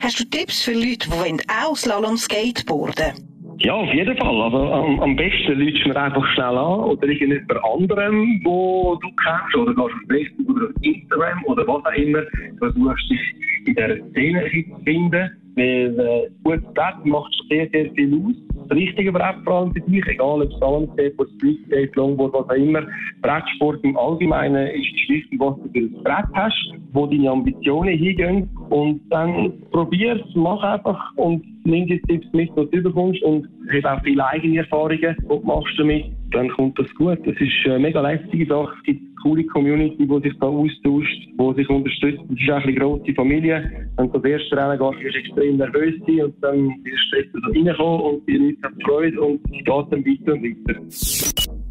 Hast 0.01 0.21
du 0.21 0.25
Tipps 0.25 0.63
für 0.63 0.73
Leute, 0.73 1.09
die 1.11 1.43
auch 1.49 1.77
Slalom 1.77 2.17
skateboarden 2.17 3.29
ja, 3.61 3.75
auf 3.75 3.93
jeden 3.93 4.17
Fall. 4.17 4.41
Also, 4.41 4.73
am, 4.73 5.01
am 5.01 5.17
besten 5.17 5.59
läutst 5.59 5.85
du 5.85 5.89
mir 5.89 5.97
einfach 5.97 6.25
schnell 6.35 6.57
an 6.57 6.81
oder 6.81 7.09
irgendjemand 7.09 7.65
anderem, 7.65 8.41
wo 8.45 8.97
du 9.03 9.09
kennst, 9.23 9.57
oder 9.57 9.75
gehst 9.75 9.81
auf 9.81 9.91
Facebook 10.09 10.57
oder 10.57 10.67
auf 10.67 10.83
Instagram 10.83 11.45
oder 11.45 11.67
was 11.67 11.85
auch 11.85 11.93
immer. 11.97 12.23
Versuchst 12.59 13.11
dich 13.11 13.21
in 13.67 13.75
dieser 13.75 14.11
Szene 14.11 14.45
zu 14.45 14.85
finden 14.85 15.31
weil 15.59 16.01
äh, 16.01 16.31
gutes 16.45 16.75
Brett 16.75 17.05
macht 17.05 17.35
sehr, 17.49 17.69
sehr 17.71 17.91
viel 17.93 18.15
aus. 18.15 18.37
Das 18.69 18.77
richtige 18.77 19.13
Brett 19.13 19.37
vor 19.45 19.55
allem 19.55 19.73
für 19.73 19.81
dich, 19.81 20.05
egal 20.07 20.43
ob 20.43 20.51
es 20.51 20.57
Slalomskate, 20.59 21.15
Streetskate, 21.37 21.91
Longboard, 21.95 22.35
was 22.35 22.49
auch 22.49 22.55
immer. 22.55 22.83
Brettsport 23.23 23.83
im 23.83 23.97
Allgemeinen 23.97 24.69
ist 24.69 25.09
wichtig, 25.09 25.39
was 25.39 25.57
du 25.57 25.69
für 25.73 25.79
ein 25.79 26.03
Brett 26.05 26.27
hast, 26.35 26.75
wo 26.93 27.07
deine 27.07 27.31
Ambitionen 27.31 27.99
hingehen. 27.99 28.49
Und 28.71 29.01
dann 29.11 29.53
probier's, 29.71 30.21
mach 30.35 30.63
einfach 30.63 31.17
und 31.17 31.45
nimm 31.65 31.87
die 31.87 32.01
Tipps 32.03 32.27
mit, 32.33 32.51
die 32.57 32.77
du 32.77 32.83
bekommst 32.83 33.23
und 33.23 33.49
habe 33.73 33.93
auch 33.93 34.03
viele 34.05 34.27
eigene 34.27 34.59
Erfahrungen, 34.59 35.17
die 35.21 35.29
du 35.29 35.41
machst 35.45 35.79
damit. 35.79 36.07
Dann 36.33 36.49
kommt 36.51 36.79
das 36.79 36.93
gut. 36.95 37.19
Das 37.25 37.37
ist 37.41 37.53
eine 37.65 37.79
mega 37.79 38.01
lästige 38.01 38.47
Sache. 38.47 38.75
Es 38.77 38.83
gibt 38.85 39.08
coole 39.23 39.45
Community, 39.47 40.07
die 40.07 40.21
sich 40.29 40.39
da 40.39 40.47
austauscht, 40.47 41.29
die 41.39 41.55
sich 41.57 41.69
unterstützt. 41.69 42.23
Es 42.31 42.41
ist 42.41 42.51
eine 42.51 42.75
grosse 42.75 43.15
Familie. 43.15 43.89
Wenn 43.97 44.11
du 44.13 44.19
das 44.19 44.31
erste 44.31 44.57
Rennen 44.57 44.79
gehst, 44.79 45.05
wirst 45.05 45.15
du 45.15 45.21
extrem 45.21 45.57
nervös 45.57 45.95
und 46.07 46.35
dann 46.43 46.69
wirst 46.85 47.35
du 47.35 47.41
so 47.41 47.51
reinkommen 47.53 48.01
und 48.01 48.29
die 48.29 48.37
Leute 48.37 48.63
haben 48.63 48.81
Freude 48.85 49.21
und 49.21 49.41
es 49.45 49.51
geht 49.51 49.69
dann 49.69 50.05
weiter 50.05 50.33
und 50.33 50.43
weiter. 50.45 50.81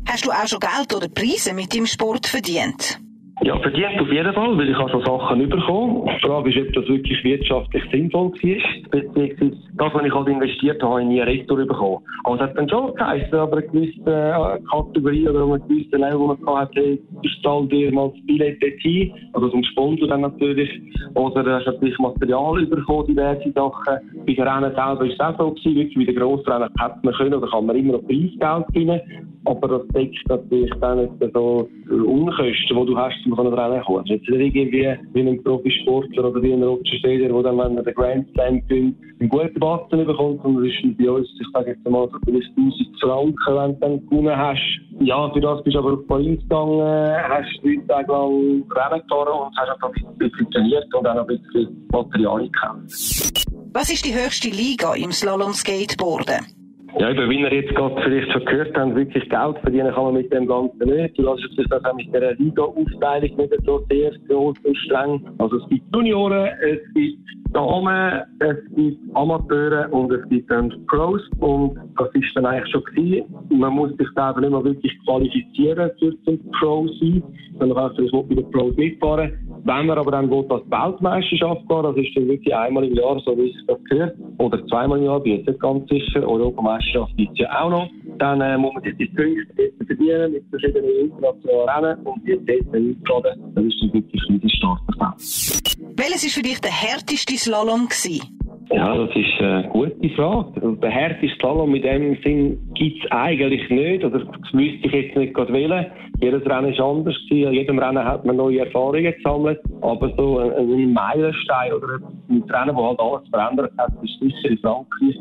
Hast 0.07 0.25
du 0.25 0.31
auch 0.31 0.47
schon 0.47 0.59
Geld 0.59 0.95
oder 0.95 1.09
Preise 1.09 1.53
mit 1.53 1.73
dem 1.73 1.85
Sport 1.85 2.27
verdient? 2.27 2.99
Ja, 3.41 3.55
verdient 3.59 4.01
auf 4.01 4.11
jeden 4.11 4.33
Fall, 4.33 4.57
weil 4.57 4.69
ich 4.69 4.77
habe 4.77 4.91
so 4.91 4.99
Sachen 5.01 5.47
bekommen. 5.47 6.09
Die 6.09 6.27
Frage 6.27 6.49
ist, 6.49 6.67
ob 6.67 6.73
das 6.73 6.87
wirklich 6.87 7.23
wirtschaftlich 7.23 7.83
sinnvoll 7.91 8.31
war. 8.31 8.91
beziehungsweise 8.91 9.57
das, 9.77 9.93
was 9.93 10.05
ich 10.05 10.13
halt 10.13 10.27
investiert 10.27 10.81
habe, 10.81 10.93
habe 10.93 11.01
ich 11.03 11.07
nie 11.07 11.21
Retour 11.21 11.65
bekommen. 11.65 12.03
Aber 12.23 12.35
es 12.35 12.41
hat 12.41 12.57
dann 12.57 12.67
schon 12.67 12.95
geheißen, 12.95 13.37
aber 13.37 13.57
eine 13.57 13.67
gewisse 13.67 13.99
äh, 14.05 14.59
Kategorie 14.71 15.29
oder 15.29 15.43
eine 15.43 15.59
gewisse 15.59 15.97
Level, 15.97 16.19
wo 16.19 16.27
man 16.27 16.59
hatte, 16.59 16.81
hey, 16.81 16.99
zahl 17.47 17.67
dir 17.67 17.91
mal 17.93 18.09
das 18.09 18.25
Billett 18.25 18.61
dorthin, 18.61 19.13
also 19.33 19.49
zum 19.49 19.63
Sponsor 19.63 20.07
dann 20.07 20.21
natürlich, 20.21 20.69
oder 21.13 21.43
du 21.43 21.51
hast 21.51 21.65
natürlich 21.65 21.97
Material 21.99 22.65
bekommen, 22.65 23.07
diverse 23.07 23.51
Sachen. 23.53 23.99
Bei 24.25 24.33
den 24.33 24.47
Rennen 24.47 24.75
selber 24.75 24.99
war 24.99 25.07
es 25.07 25.19
auch 25.19 25.37
so 25.37 25.51
gewesen, 25.51 25.75
wirklich 25.75 25.97
wie 25.97 26.05
der 26.05 26.15
Grossrennen 26.15 26.69
hat 26.79 27.03
man 27.03 27.13
können, 27.13 27.33
oder 27.33 27.47
kann 27.47 27.65
man 27.65 27.75
immer 27.75 27.93
noch 27.93 28.05
Preisgeld 28.05 28.67
gewinnen, 28.73 29.01
aber 29.45 29.67
das 29.67 29.87
deckt 29.89 30.27
natürlich 30.27 30.71
dann 30.81 31.09
so 31.33 31.69
Unkosten, 31.89 32.55
die 32.69 32.85
du 32.85 32.97
hast, 32.97 33.26
um 33.31 33.39
an 33.39 33.47
ein 33.47 33.53
Rennen 33.53 33.79
zu 33.81 33.85
kommen. 33.85 34.05
Jetzt 34.05 34.29
nicht 34.29 34.55
irgendwie 34.55 34.97
wie 35.13 35.27
ein 35.27 35.43
Profisportler 35.43 36.25
oder 36.25 36.41
wie 36.41 36.53
ein 36.53 36.63
Roger 36.63 36.97
Federer, 37.01 37.41
der 37.41 37.43
dann, 37.43 37.57
wenn 37.57 37.77
er 37.77 37.83
den 37.83 37.93
Grand 37.93 38.31
Slam 38.33 38.67
gewinnt, 38.67 38.97
einen 39.19 39.29
guten 39.29 39.59
Batzen 39.59 40.05
bekommt, 40.05 40.41
sondern 40.41 40.65
das 40.65 40.73
ist 40.73 40.97
bei 40.97 41.09
uns, 41.09 41.27
ich 41.39 41.47
sage 41.53 41.71
jetzt 41.71 41.89
mal, 41.89 42.07
so 42.09 42.17
1000 42.17 43.37
Franken, 43.43 43.55
wenn 43.55 43.73
du 43.73 43.79
dann 43.79 44.09
gewonnen 44.09 44.37
hast. 44.37 44.79
Ja, 44.99 45.29
für 45.31 45.39
das 45.39 45.63
bist 45.63 45.75
du 45.75 45.79
aber 45.79 45.93
auf 45.93 46.07
Paris 46.07 46.39
gegangen, 46.39 46.81
hast 46.81 47.63
drei 47.63 47.77
Tage 47.87 48.11
lang 48.11 48.63
Rennen 48.71 49.01
gefahren 49.01 49.45
und 49.45 49.57
hast 49.57 49.69
einfach 49.69 49.91
ein 49.93 50.17
bisschen 50.17 50.51
trainiert 50.51 50.93
und 50.93 51.07
auch 51.07 51.15
ein 51.15 51.27
bisschen 51.27 51.87
Material 51.91 52.49
gekämpft. 52.49 53.45
Was 53.73 53.91
ist 53.91 54.05
die 54.05 54.13
höchste 54.13 54.49
Liga 54.49 54.95
im 54.95 55.11
Slalom-Skateboarden? 55.11 56.56
Ja, 56.99 57.11
eben, 57.11 57.29
wie 57.29 57.41
ihr 57.41 57.53
jetzt 57.53 57.75
gerade 57.75 58.01
vielleicht 58.01 58.31
schon 58.31 58.45
gehört 58.45 58.75
habt, 58.75 58.95
wirklich 58.95 59.29
Geld 59.29 59.57
verdienen 59.59 59.93
kann 59.93 60.05
man 60.05 60.13
mit 60.15 60.33
dem 60.33 60.47
Ganzen 60.47 60.79
nicht. 60.79 61.15
Du 61.17 61.23
lässt 61.23 61.55
sich 61.55 61.67
das 61.69 61.85
auch 61.85 61.93
mit 61.93 62.11
der 62.11 62.33
Liga-Aufteilung 62.35 63.37
nicht 63.37 63.53
so 63.65 63.85
sehr 63.87 64.11
groß 64.27 64.57
und 64.63 64.77
streng. 64.77 65.21
Also 65.37 65.57
es 65.57 65.69
gibt 65.69 65.95
Junioren, 65.95 66.49
es 66.59 66.79
gibt 66.95 67.19
Damen, 67.53 68.23
es 68.39 68.57
gibt 68.75 68.99
Amateure 69.15 69.93
und 69.93 70.11
es 70.11 70.27
gibt 70.29 70.49
dann 70.49 70.73
Pros. 70.87 71.21
Und 71.39 71.77
das 71.97 72.09
ist 72.15 72.35
dann 72.35 72.47
eigentlich 72.47 72.71
schon 72.71 72.83
gewesen. 72.85 73.25
Man 73.49 73.73
muss 73.73 73.95
sich 73.97 74.07
da 74.15 74.29
aber 74.29 74.41
nicht 74.41 74.51
mehr 74.51 74.63
wirklich 74.63 74.93
qualifizieren 75.05 75.91
für 75.99 76.19
zum 76.23 76.39
Pro 76.59 76.87
sein, 76.99 77.21
sondern 77.59 77.77
man 77.77 77.87
kann 77.89 77.95
vielleicht 77.95 78.29
bei 78.29 78.35
den 78.35 78.51
Pros 78.51 78.75
mitfahren. 78.75 79.46
Wenn 79.63 79.85
man 79.85 79.97
aber 79.97 80.11
dann 80.11 80.29
will, 80.29 80.45
dass 80.47 80.63
die 80.63 80.71
Weltmeisterschaft 80.71 81.61
geht, 81.67 81.83
das 81.83 81.95
ist 81.97 82.15
dann 82.15 82.27
wirklich 82.27 82.55
einmal 82.55 82.83
im 82.85 82.95
Jahr, 82.95 83.19
so 83.25 83.37
wie 83.37 83.49
es 83.49 83.65
das 83.67 83.77
gehört, 83.89 84.15
oder 84.37 84.65
zweimal 84.67 84.99
im 84.99 85.05
Jahr, 85.05 85.19
bin 85.19 85.39
ich 85.39 85.47
nicht 85.47 85.59
ganz 85.59 85.87
sicher, 85.89 86.27
Europameisterschaft 86.27 87.15
gibt 87.17 87.31
es 87.33 87.39
ja 87.39 87.63
auch 87.63 87.69
noch, 87.69 87.87
dann 88.19 88.41
äh, 88.41 88.57
muss 88.57 88.73
man 88.73 88.83
sich 88.83 88.97
die 88.97 89.05
Punkte 89.05 89.71
verdienen 89.85 90.33
mit 90.33 90.43
verschiedenen 90.49 90.89
internationalen 90.89 91.85
Rennen 91.85 92.07
und 92.07 92.25
die 92.25 92.39
dann 92.45 92.73
eingeladen. 92.73 93.53
Das 93.55 93.63
ist 93.65 93.81
dann 93.81 93.93
wirklich 93.93 94.21
ein 94.29 94.49
Starterfeld. 94.49 95.77
Welches 95.97 96.23
war 96.23 96.29
für 96.29 96.41
dich 96.41 96.59
der 96.61 96.71
härteste 96.71 97.37
Slalom? 97.37 97.87
Gewesen? 97.87 98.37
Ja, 98.69 98.97
das 98.97 99.15
ist 99.15 99.41
eine 99.41 99.67
gute 99.69 100.09
Frage. 100.09 100.51
Also, 100.55 100.71
der 100.75 100.89
härteste 100.89 101.29
Slalom 101.39 101.73
in 101.73 101.81
dem 101.81 102.17
Sinn 102.21 102.59
gibt 102.73 103.03
es 103.03 103.11
eigentlich 103.11 103.69
nicht. 103.69 104.03
Oder 104.03 104.19
das 104.19 104.53
müsste 104.53 104.87
ich 104.87 104.91
jetzt 104.91 105.15
nicht 105.15 105.33
gerade 105.33 105.53
wählen. 105.53 105.85
Jedes 106.19 106.45
Rennen 106.45 106.77
war 106.77 106.89
anders. 106.89 107.15
Gewesen. 107.29 107.47
An 107.47 107.53
jedem 107.53 107.79
Rennen 107.79 108.03
hat 108.03 108.25
man 108.25 108.35
neue 108.35 108.59
Erfahrungen 108.59 109.13
gesammelt. 109.13 109.61
Aber 109.81 110.13
so 110.17 110.39
ein, 110.39 110.51
ein 110.51 110.93
Meilenstein 110.93 111.73
oder 111.73 111.99
ein 112.29 112.43
Rennen, 112.43 112.75
das 112.75 112.85
halt 112.85 112.99
alles 112.99 113.29
verändert 113.29 113.71
hat, 113.77 113.95
war 113.95 114.03
sicher 114.03 114.49
in 114.49 114.57
Frankreich. 114.57 115.15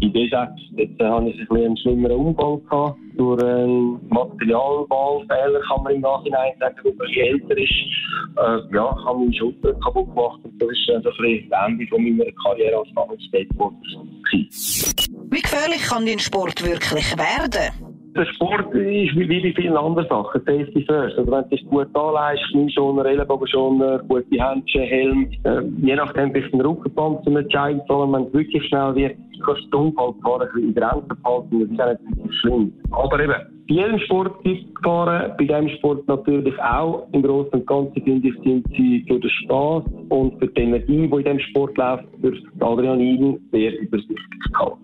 In 0.00 0.12
D6 0.12 0.48
jetzt, 0.76 1.00
äh, 1.00 1.04
hatte 1.04 1.28
ich 1.28 1.38
ein 1.38 1.46
bisschen 1.46 1.66
einen 1.66 1.76
schlimmeren 1.76 2.16
Unfall 2.16 2.58
gehabt. 2.68 2.98
Durch 3.16 3.42
einen 3.42 4.00
Materialwahlfehler 4.08 5.60
kann 5.60 5.82
man 5.82 5.94
im 5.94 6.00
Nachhinein 6.00 6.52
sagen, 6.58 6.76
wenn 6.82 6.96
man 6.96 7.08
älter 7.08 7.58
ist. 7.58 7.70
Äh, 8.36 8.74
ja, 8.74 8.96
habe 9.04 9.18
meine 9.20 9.34
Schulter 9.34 9.74
kaputt 9.74 10.08
gemacht. 10.08 10.40
Und 10.42 10.60
das 10.60 10.70
ist 10.70 10.88
äh, 10.88 11.00
das 11.00 11.14
Ende 11.20 11.86
von 11.88 12.02
meiner 12.02 12.30
Karriere 12.42 12.78
als 12.78 13.22
Skateboarder. 13.28 13.76
Wie 15.30 15.42
gefährlich 15.42 15.82
kann 15.82 16.06
dein 16.06 16.18
Sport 16.18 16.64
wirklich 16.64 17.16
werden? 17.16 17.91
Der 18.14 18.26
Sport 18.26 18.74
ist 18.74 19.16
wie 19.16 19.26
bei 19.26 19.52
vielen 19.54 19.76
anderen 19.76 20.06
Sachen, 20.06 20.40
Safety 20.44 20.84
first. 20.86 21.16
Also 21.16 21.30
wenn 21.30 21.44
du 21.44 21.48
dich 21.48 21.64
gut 21.66 21.88
anlegst, 21.94 22.44
Knieschoner, 22.52 23.06
Ellenbogenschoner, 23.06 24.00
gute 24.00 24.26
Händchen, 24.36 24.82
Helm, 24.82 25.30
äh, 25.44 25.62
je 25.80 25.96
nachdem 25.96 26.24
ein 26.24 26.32
bisschen 26.34 26.60
Rückenpanzer 26.60 27.30
mit 27.30 27.48
Giant, 27.48 27.88
wenn 27.88 28.24
es 28.24 28.32
wirklich 28.34 28.68
schnell 28.68 28.94
wird, 28.94 29.16
kannst 29.46 29.62
du 29.62 29.68
die 29.70 29.76
Unfallgefahr 29.76 30.46
in 30.56 30.74
Grenzen 30.74 31.08
behalten. 31.22 31.60
Das 31.60 31.70
ist 31.70 31.80
auch 31.80 32.24
nicht 32.24 32.34
schlimm. 32.40 32.72
Aber 32.90 33.18
eben, 33.18 33.34
bei 33.68 33.74
jedem 33.74 33.98
Sport 34.00 34.42
gibt 34.42 34.66
es 34.66 34.74
Gefahren, 34.74 35.32
bei 35.38 35.44
diesem 35.44 35.68
Sport 35.76 36.06
natürlich 36.08 36.58
auch. 36.60 37.06
Im 37.12 37.22
Großen 37.22 37.52
und 37.52 37.66
Ganzen 37.66 38.02
finde 38.02 38.28
ich, 38.28 38.34
sind 38.42 38.66
sie 38.76 39.04
für 39.06 39.20
den 39.20 39.30
Spaß 39.30 39.84
und 40.08 40.38
für 40.38 40.48
die 40.48 40.60
Energie, 40.62 41.06
die 41.08 41.16
in 41.16 41.18
diesem 41.18 41.40
Sport 41.40 41.76
läuft, 41.76 42.04
für 42.20 42.32
das 42.32 42.40
Adrenalin 42.60 43.38
sehr 43.52 43.78
übersichtlich 43.78 44.18
gehalten. 44.52 44.78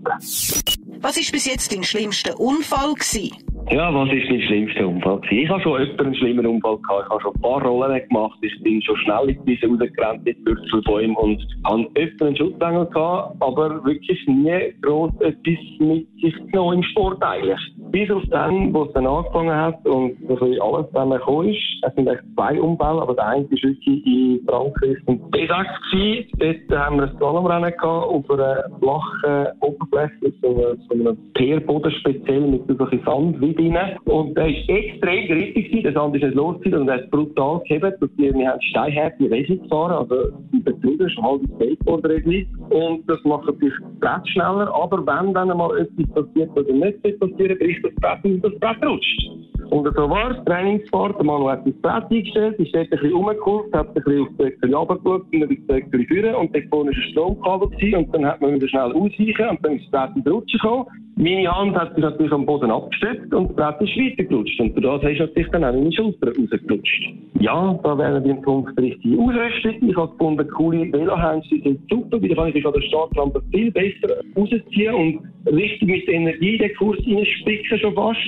Was 1.01 1.17
war 1.17 1.33
bis 1.33 1.47
jetzt 1.47 1.75
dein 1.75 1.83
schlimmster 1.83 2.39
Unfall? 2.41 2.95
Gewesen? 2.95 3.37
Ja, 3.71 3.93
was 3.93 4.09
war 4.09 4.15
mein 4.15 4.43
schlimmster 4.43 4.89
Unfall? 4.89 5.21
Gewesen? 5.21 5.43
Ich 5.43 5.49
habe 5.51 5.63
schon 5.63 5.81
öfter 5.81 6.05
einen 6.05 6.15
schlimmen 6.15 6.47
Unfall 6.47 6.79
gehabt. 6.79 7.05
Ich 7.05 7.11
habe 7.11 7.21
schon 7.23 7.35
ein 7.35 7.41
paar 7.43 7.63
Rollen 7.63 8.09
gemacht. 8.09 8.39
Ich 8.41 8.63
bin 8.63 8.83
schon 8.83 8.97
schnell 8.97 9.29
in 9.29 9.45
die 9.45 9.53
Wiese 9.53 9.67
rausgerannt 9.67 10.25
mit 10.25 10.45
Bürzelbäumen 10.45 11.17
und 11.17 11.47
habe 11.65 11.89
öfter 11.95 12.27
einen 12.27 12.37
Schutzengel 12.37 12.87
gehabt, 12.87 13.37
aber 13.41 13.85
wirklich 13.85 14.27
nie 14.27 14.75
gross 14.81 15.13
etwas 15.21 15.59
mit 15.81 16.09
sich 16.21 16.35
genommen 16.51 16.79
im 16.79 16.83
Sport 16.85 17.23
eigentlich. 17.23 17.61
Bis 17.91 18.11
auf 18.11 18.23
dann, 18.31 18.68
wo 18.75 18.85
es 18.85 18.93
dann 18.93 19.07
angefangen 19.07 19.55
hat 19.55 19.87
und 19.87 20.17
so 20.29 20.37
alles 20.63 20.87
dann 20.93 21.11
gekommen 21.11 21.49
ist. 21.49 21.59
Es 21.83 21.95
sind 21.95 22.09
echt 22.09 22.23
zwei 22.35 22.61
Unfälle, 22.61 23.03
aber 23.03 23.15
der 23.15 23.27
eine 23.27 23.45
war 23.45 23.51
wirklich 23.51 24.07
in 24.07 24.41
Frankreich 24.47 24.97
und 25.07 25.23
B6 25.35 25.67
gewesen. 25.91 26.67
Dort 26.69 26.81
haben 26.81 26.97
wir 26.97 27.05
ein 27.05 27.17
Slalomrennen 27.17 27.71
gehabt 27.71 27.83
auf 27.85 28.31
einer 28.31 28.65
flachen 28.81 29.47
Oberfläche, 29.61 30.33
so 30.43 30.59
so 30.89 30.95
einem 30.95 31.17
Teerboden 31.35 31.93
speziell 31.93 32.41
mit 32.41 32.63
so 32.67 32.85
ein 32.85 33.01
Sand 33.05 33.41
wie 33.41 33.55
drin. 33.55 33.77
Und 34.05 34.37
der 34.37 34.49
ist 34.49 34.69
extrem 34.69 35.27
grittig 35.27 35.69
gewesen, 35.69 35.83
der 35.85 35.93
Sand 35.93 36.17
ist 36.17 36.23
nicht 36.23 36.35
los 36.35 36.57
und 36.65 36.89
er 36.89 37.03
ist 37.03 37.11
brutal 37.11 37.61
gehebt. 37.69 38.01
Und 38.03 38.19
wir, 38.19 38.35
wir 38.35 38.49
haben 38.49 38.63
steinharte 38.63 39.31
Resi 39.31 39.57
gefahren, 39.57 39.93
also 39.93 40.31
die 40.53 40.61
Betriebe 40.61 41.05
ist 41.05 41.19
ein 41.19 41.25
halbes 41.25 41.49
Skateboard-Resi. 41.57 42.49
Und 42.71 43.09
das 43.09 43.23
macht 43.25 43.49
das 43.49 43.57
Brett 44.01 44.29
schneller, 44.29 44.73
aber 44.75 44.99
wenn 45.07 45.35
dann 45.35 45.49
mal 45.57 45.79
etwas 45.79 46.09
passiert 46.15 46.51
oder 46.57 46.73
nicht 46.73 47.03
passieren, 47.03 47.59
bricht 47.59 47.85
das 47.85 47.95
Brett 47.97 48.25
und 48.59 48.65
das 48.65 48.79
Brett 48.79 48.85
rutscht. 48.85 49.25
Und 49.71 49.85
so 49.97 50.11
war 50.11 50.31
es, 50.31 50.45
Trainingsfahrt, 50.45 51.17
der 51.19 51.25
Mann 51.25 51.47
hat 51.47 51.67
das 51.67 51.75
Brett 51.83 52.11
eingestellt, 52.11 52.59
ist 52.59 52.75
dort 52.75 52.85
ein 52.85 52.91
bisschen 52.91 53.13
rumgekurft, 53.13 53.75
hat 53.75 53.89
ein 53.89 53.95
bisschen 53.95 54.23
auf 54.23 54.29
die 54.29 54.45
Deckel 54.45 54.75
runtergeschaut 54.75 55.27
und 55.33 55.41
dann 55.41 55.49
die 55.49 55.67
Deckel 55.67 56.07
führen 56.07 56.35
und 56.37 56.55
dort 56.55 56.65
vorne 56.71 56.91
war 56.91 56.97
ein 56.97 57.11
Stromkabel 57.11 57.69
gewesen, 57.71 57.97
und 57.97 58.15
dann 58.15 58.27
hat 58.27 58.41
man 58.41 58.55
wieder 58.55 58.69
schnell 58.69 58.93
ausweichen 58.93 59.49
und 59.51 59.65
dann 59.65 59.77
ist 59.77 59.93
das 59.93 60.11
Brett 60.15 60.25
in 60.27 60.33
Rutschen 60.33 60.61
gekommen. 60.61 60.87
Meine 61.21 61.51
Hand 61.51 61.75
hat 61.75 61.97
sich 61.97 62.05
natürlich 62.05 62.31
am 62.31 62.47
Boden 62.47 62.71
abgesteckt 62.71 63.35
und 63.35 63.49
das 63.59 63.77
Brett 63.77 63.89
ist 63.89 63.99
weitergerutscht 63.99 64.61
und 64.61 64.77
durch 64.77 65.03
das 65.03 65.11
ist 65.11 65.19
natürlich 65.19 65.51
dann 65.51 65.65
auch 65.65 65.73
meine 65.73 65.93
Schulter 65.93 66.29
rausgerutscht. 66.29 67.13
Ja, 67.41 67.77
da 67.83 67.99
wären 67.99 68.23
wir 68.23 68.31
im 68.31 68.43
Punkt 68.43 68.79
richtig 68.79 69.19
Ausrüstung. 69.19 69.89
Ich 69.91 69.97
habe 69.97 70.13
gefunden, 70.13 70.49
coole 70.57 70.93
Velohändchen 70.93 71.63
sind 71.65 71.81
super, 71.91 72.23
weil 72.23 72.35
kann 72.37 72.53
ich 72.55 72.65
an 72.65 72.73
der 72.73 72.83
Startrampe 72.83 73.43
viel 73.51 73.73
besser 73.73 74.15
rausziehen 74.37 74.95
und 74.95 75.21
richtig 75.53 75.89
mit 75.89 76.09
Energie 76.09 76.57
den 76.57 76.73
Kurs 76.77 76.99
reinspicken 77.05 77.79
schon 77.81 77.95
fast. 77.95 78.21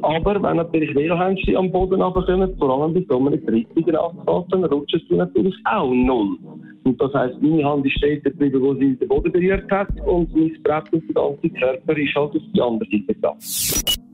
Aber 0.00 0.42
wenn 0.42 0.56
natürlich 0.56 0.94
Velohändchen 0.94 1.54
am 1.54 1.70
Boden 1.70 2.00
runterkommen, 2.00 2.56
vor 2.56 2.82
allem 2.82 2.94
bei 2.94 3.04
so 3.10 3.18
einem 3.18 3.44
drittigen 3.44 3.96
Asphalt, 3.96 4.46
dann 4.52 4.64
rutschen 4.64 5.02
sie 5.06 5.16
natürlich 5.16 5.54
auch 5.66 5.92
null. 5.92 6.38
Und 6.88 6.98
das 7.02 7.12
heisst, 7.12 7.42
meine 7.42 7.64
Hand 7.64 7.84
ist 7.84 7.98
dort 8.00 8.24
geblieben, 8.24 8.62
wo 8.62 8.72
sie 8.74 8.96
den 8.96 9.08
Boden 9.08 9.30
berührt 9.30 9.70
hat 9.70 9.88
und 10.06 10.34
mein 10.34 10.56
Brett 10.62 10.90
und 10.90 11.06
der 11.06 11.14
ganze 11.14 11.50
Körper 11.50 11.98
ist 11.98 12.14
halt 12.14 12.34
auf 12.34 12.42
die 12.54 12.62
andere 12.62 12.90
Seite 12.90 13.14
gegangen. 13.14 13.38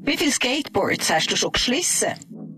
Wie 0.06 0.16
viele 0.16 0.30
Skateboards 0.32 1.14
hast 1.14 1.30
du 1.30 1.36
schon 1.36 1.52
geschlissen? 1.52 2.08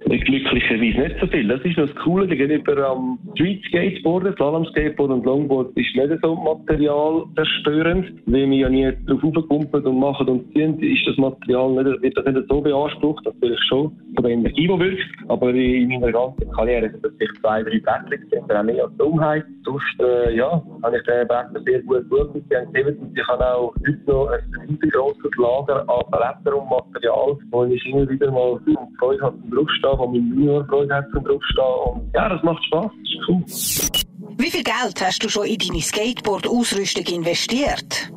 Glücklicherweise 0.08 1.00
nicht 1.00 1.20
so 1.20 1.26
viel. 1.26 1.48
Das 1.48 1.60
ist 1.62 1.76
noch 1.76 1.86
das 1.86 1.96
Coole 1.96 2.28
gegenüber 2.28 2.90
am 2.90 3.18
Street 3.34 3.64
Skateboarden, 3.64 4.34
Slalom 4.36 4.64
Skateboard 4.66 5.10
und 5.10 5.26
Longboard 5.26 5.76
ist 5.76 5.96
nicht 5.96 6.22
so 6.22 6.36
Material 6.36 7.25
zerstörend, 7.34 8.12
weil 8.26 8.48
wir 8.48 8.56
ja 8.56 8.68
nie 8.68 8.92
drauf 9.06 9.25
aufgekumpelt 9.25 9.84
und 9.84 9.98
machen 9.98 10.28
und 10.28 10.52
ziehen, 10.52 10.78
ist 10.80 11.04
das 11.08 11.16
Material 11.16 11.72
nicht, 11.72 12.02
wird 12.02 12.16
das 12.16 12.25
nicht 12.25 12.48
so 12.48 12.60
beansprucht, 12.60 13.25
natürlich 13.25 13.58
schon. 13.68 13.90
Von 14.14 14.25
der 14.25 14.32
Energie, 14.32 14.68
die 14.68 14.78
wirkt, 14.78 15.02
aber 15.28 15.52
in 15.52 15.88
meiner 15.88 16.12
ganzen 16.12 16.52
Karriere 16.52 16.88
sind 16.88 17.04
das 17.04 17.12
zwei, 17.40 17.64
drei 17.64 17.80
Blätter 17.80 18.16
gesehen, 18.16 18.44
auch 18.48 18.62
mehr 18.62 18.84
als 18.84 18.96
Dummheit. 18.98 19.44
Sonst, 19.64 20.00
äh, 20.00 20.36
ja, 20.36 20.62
habe 20.84 20.96
ich 20.96 21.02
den 21.02 21.26
Blätter 21.26 21.60
sehr 21.64 21.82
gut 21.82 22.08
geschaut. 22.08 22.32
Und 22.32 22.44
sie 22.48 22.56
haben 22.56 22.72
gesehen, 22.72 23.12
ich 23.12 23.26
habe 23.26 23.44
auch 23.44 23.75
heute 23.75 23.98
noch 24.06 24.28
ein 24.28 24.68
riesengroßes 24.68 25.32
Lager 25.36 25.80
an 25.88 26.04
Blättern 26.12 26.60
und 26.60 26.70
Material, 26.70 27.36
wo 27.50 27.64
ich 27.64 27.84
immer 27.86 28.08
wieder 28.08 28.30
mal 28.30 28.60
viel 28.64 28.76
Freude 29.00 29.22
habe 29.22 29.36
zum 29.40 29.50
Draufstehen 29.97 29.99
wo 29.99 30.07
mein 30.07 30.29
Junior 30.29 30.65
Freude 30.67 30.95
hat 30.95 31.11
zum 31.12 31.25
Draufstehen. 31.25 31.65
Und 31.87 32.15
ja, 32.15 32.29
das 32.29 32.43
macht 32.43 32.65
Spaß, 32.65 32.87
das 32.87 33.12
ist 33.12 33.29
cool. 33.29 34.37
Wie 34.38 34.50
viel 34.50 34.62
Geld 34.62 35.00
hast 35.00 35.25
du 35.25 35.29
schon 35.29 35.47
in 35.47 35.59
deine 35.59 35.81
Skateboard-Ausrüstung 35.81 37.05
investiert? 37.15 38.11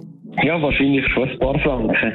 Ja, 0.43 0.61
wahrscheinlich 0.61 1.05
schon 1.11 1.27
ein 1.27 1.39
paar 1.39 1.59
Franken. 1.59 2.13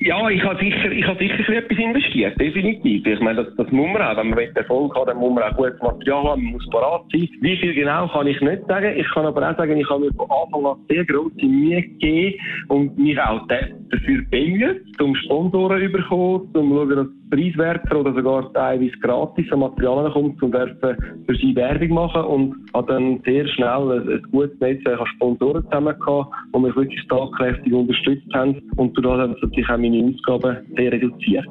Ja, 0.00 0.28
ich 0.30 0.42
habe 0.42 0.58
sicher, 0.58 0.90
ich 0.90 1.06
habe 1.06 1.18
sicher 1.18 1.48
etwas 1.50 1.78
investiert, 1.78 2.40
definitiv. 2.40 3.06
Ich 3.06 3.20
meine, 3.20 3.44
das, 3.44 3.54
das 3.56 3.70
muss 3.70 3.88
man 3.92 4.02
auch. 4.02 4.16
Wenn 4.16 4.30
man 4.30 4.38
Erfolg 4.38 4.96
hat, 4.96 5.08
dann 5.08 5.18
muss 5.18 5.34
man 5.34 5.44
auch 5.44 5.56
gutes 5.56 5.80
Material 5.80 6.24
haben, 6.24 6.42
man 6.44 6.52
muss 6.52 6.68
parat 6.70 7.02
sein. 7.12 7.28
Wie 7.40 7.56
viel 7.58 7.74
genau 7.74 8.08
kann 8.08 8.26
ich 8.26 8.40
nicht 8.40 8.66
sagen. 8.66 8.98
Ich 8.98 9.08
kann 9.10 9.26
aber 9.26 9.48
auch 9.48 9.56
sagen, 9.56 9.76
ich 9.76 9.88
habe 9.88 10.06
mir 10.06 10.12
von 10.14 10.30
Anfang 10.30 10.66
an 10.66 10.78
sehr 10.88 11.04
grosse 11.04 11.44
Mühe 11.44 11.82
gegeben 11.82 12.34
und 12.68 12.98
mich 12.98 13.20
auch 13.20 13.46
dafür 13.48 14.22
bemüht, 14.30 15.00
um 15.00 15.14
Sponsoren 15.14 15.82
zu 15.82 15.92
bekommen, 15.92 16.40
um 16.40 16.52
zu 16.52 16.60
schauen, 16.60 16.96
dass 16.96 17.25
preiswerter 17.30 18.00
oder 18.00 18.14
sogar 18.14 18.52
teilweise 18.52 18.96
gratis 18.98 19.50
an 19.50 19.60
Materialien 19.60 20.12
kommt, 20.12 20.42
um 20.42 20.52
für 20.52 21.36
sie 21.40 21.56
Werbung 21.56 21.88
machen 21.90 22.24
und 22.24 22.54
habe 22.74 22.92
dann 22.92 23.20
sehr 23.24 23.46
schnell 23.48 23.68
ein, 23.68 24.08
ein 24.08 24.22
gutes 24.30 24.58
Netzwerk 24.60 25.00
an 25.00 25.06
Sponsoren 25.16 25.64
zusammen 25.64 25.98
gehabt, 25.98 26.32
die 26.54 26.58
mich 26.58 26.76
wirklich 26.76 27.08
tatkräftig 27.08 27.72
unterstützt 27.72 28.32
haben 28.34 28.62
und 28.76 28.96
dadurch 28.96 29.20
haben 29.20 29.36
natürlich 29.42 29.68
auch 29.68 29.78
meine 29.78 30.14
Ausgaben 30.14 30.66
sehr 30.76 30.92
reduziert. 30.92 31.46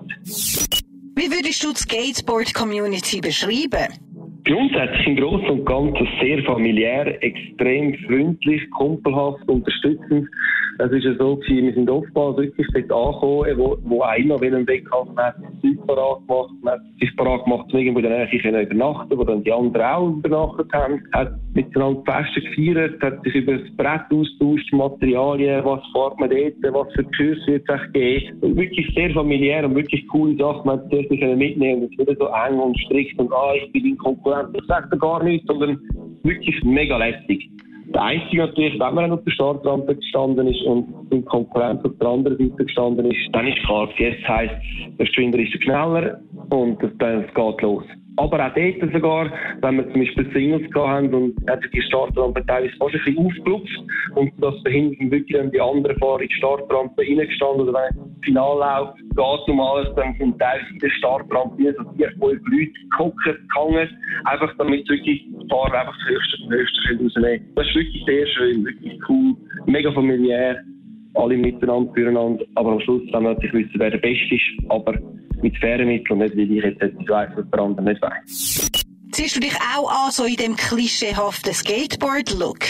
Wie 1.18 1.32
würdest 1.32 1.64
du 1.64 1.72
die 1.72 1.80
Skateboard-Community 1.80 3.22
beschreiben? 3.22 4.15
Grundsätzlich 4.46 5.08
im 5.08 5.16
Großen 5.16 5.50
und 5.50 5.66
Ganzen 5.66 6.08
sehr 6.22 6.44
familiär, 6.44 7.24
extrem 7.24 7.96
freundlich, 8.06 8.62
kumpelhaft, 8.78 9.48
unterstützend. 9.50 10.30
Es 10.78 10.92
ist 10.92 11.06
ja 11.06 11.16
so 11.18 11.38
gewesen, 11.38 11.68
wir 11.68 11.74
sind 11.74 11.90
oftmals 11.90 12.38
wirklich 12.38 12.68
dort 12.74 12.92
angekommen, 12.92 13.58
wo, 13.58 13.78
wo 13.86 14.02
einer 14.02 14.40
will 14.42 14.54
einen 14.54 14.68
Weg 14.68 14.86
hat, 14.92 15.08
man 15.16 15.26
hat 15.26 15.36
sich 15.62 15.78
parat 15.88 16.28
gemacht, 16.28 16.52
man 16.62 16.74
hat 16.74 16.82
sich 17.00 17.16
parat 17.16 17.46
gemacht, 17.46 17.66
um 17.72 17.80
irgendwo 17.80 18.00
in 18.00 18.06
der 18.06 18.62
übernachten, 18.62 19.18
wo 19.18 19.24
dann 19.24 19.44
die 19.44 19.54
anderen 19.54 19.86
auch 19.86 20.10
übernachtet 20.10 20.74
haben, 20.74 21.02
hat 21.14 21.32
miteinander 21.54 22.04
Feste 22.04 22.42
gefeiert, 22.42 23.02
hat 23.02 23.24
sich 23.24 23.36
über 23.36 23.54
das 23.54 23.78
Brett 23.78 24.02
austauscht, 24.12 24.74
Materialien, 24.74 25.64
was 25.64 25.82
fährt 25.94 26.20
man 26.20 26.30
dort, 26.30 26.74
was 26.74 26.94
für 26.94 27.04
Kurse 27.04 27.48
wird 27.48 27.70
es 27.70 27.94
geben. 27.94 28.58
Wirklich 28.58 28.94
sehr 28.94 29.12
familiär 29.12 29.64
und 29.64 29.76
wirklich 29.76 30.06
coole 30.10 30.36
Sachen, 30.36 30.68
man 30.68 30.80
hat 30.80 30.92
es 30.92 31.10
mitnehmen 31.38 31.84
und 31.84 31.94
es 31.94 32.06
wird 32.06 32.20
so 32.20 32.28
eng 32.28 32.60
und 32.60 32.78
strikt 32.82 33.18
und 33.18 33.32
ah, 33.32 33.54
ich 33.56 33.72
bin 33.72 33.86
in 33.86 33.98
Konkurrenz, 33.98 34.35
ich 34.54 34.66
sage 34.68 34.88
da 34.92 34.98
gar 34.98 35.24
nichts, 35.24 35.48
sondern 35.48 35.80
wirklich 36.24 36.64
mega 36.64 36.98
lästig. 36.98 37.50
Der 37.94 38.02
Einzige 38.02 38.48
natürlich, 38.48 38.80
wenn 38.80 38.96
man 38.96 39.12
auf 39.12 39.24
der 39.24 39.32
Startrampe 39.32 39.96
gestanden 39.96 40.48
ist 40.48 40.62
und 40.64 41.12
in 41.12 41.24
Konkurrenz 41.26 41.86
auf 41.86 41.92
der 42.00 42.08
anderen 42.08 42.38
Seite 42.38 42.66
gestanden 42.66 43.06
ist, 43.12 43.30
dann 43.32 43.48
ist 43.48 43.60
klar, 43.60 43.88
jetzt 43.98 44.28
heisst, 44.28 44.56
der 45.00 45.06
Schwinder 45.06 45.40
ist 45.40 45.64
schneller 45.64 46.20
und 46.50 46.82
das, 46.82 46.92
das 46.98 47.34
geht 47.34 47.62
los. 47.62 47.84
Aber 48.18 48.46
auch 48.46 48.54
dort 48.54 48.94
sogar, 48.94 49.32
wenn 49.62 49.78
wir 49.78 49.92
zum 49.92 50.02
Beispiel 50.02 50.32
Singles 50.32 50.74
haben 50.74 51.14
und 51.14 51.50
hat 51.50 51.60
die 51.74 51.82
Startrampe 51.82 52.46
teilweise 52.46 52.76
fast 52.78 52.96
ein 52.96 53.02
bisschen 53.04 53.26
aufgelupft 53.26 53.84
und 54.16 54.32
das 54.40 54.56
verhindert 54.62 55.12
wirklich 55.12 55.38
dann 55.38 55.52
die 55.52 55.60
anderen 55.60 55.98
Fahrer 55.98 56.22
in 56.22 56.30
die 56.30 56.36
Startrampe 56.36 57.02
reingestanden 57.02 57.62
oder 57.68 57.74
wenn 57.74 58.02
ein 58.02 58.16
Finallauf 58.24 58.96
geht 58.96 59.50
um 59.50 59.60
alles, 59.60 59.94
dann 59.96 60.16
sind 60.18 60.40
teilweise 60.40 60.72
in 60.72 60.80
der 60.80 60.90
Startrampe 60.92 61.76
so 61.78 61.92
vier, 61.92 62.10
fünf 62.12 62.42
Leute 62.48 62.72
gehockt, 62.92 63.24
gehangen, 63.24 63.90
einfach 64.26 64.56
damit 64.58 64.88
wirklich 64.90 65.26
die 65.26 65.48
Fahrer 65.50 65.82
einfach 65.82 65.98
das 65.98 66.10
Höchste 66.10 66.38
vom 66.38 66.52
Höchsten 66.52 67.04
rausnehmen. 67.04 67.54
Das 67.56 67.68
ist 67.68 67.76
wirklich 67.76 68.04
sehr 68.06 68.28
schön, 68.28 68.66
wirklich 68.66 69.00
cool, 69.10 69.36
mega 69.66 69.92
familiär 69.92 70.64
alle 71.16 71.38
miteinander, 71.38 71.94
füreinander, 71.94 72.46
aber 72.56 72.74
am 72.74 72.80
Schluss 72.82 73.02
dann 73.12 73.24
natürlich 73.24 73.54
wissen, 73.54 73.80
wer 73.80 73.92
der 73.92 74.00
Beste 74.00 74.36
ist, 74.36 74.70
aber 74.70 74.96
mit 75.46 75.58
fairen 75.60 75.88
Mitteln 75.88 76.20
und 76.20 76.20
nicht, 76.20 76.36
wie 76.36 76.58
ich 76.58 76.64
jetzt 76.64 76.82
etwas 76.82 77.08
weiss, 77.08 77.30
was 77.36 77.50
der 77.52 77.60
andere 77.60 77.86
nicht 77.86 78.02
weiss. 78.02 78.72
Siehst 79.12 79.36
du 79.36 79.40
dich 79.40 79.56
auch 79.78 79.90
an, 79.90 80.12
so 80.12 80.26
in 80.26 80.36
dem 80.38 80.56
klischeehaften 80.56 81.54
Skateboard-Look? 81.54 82.66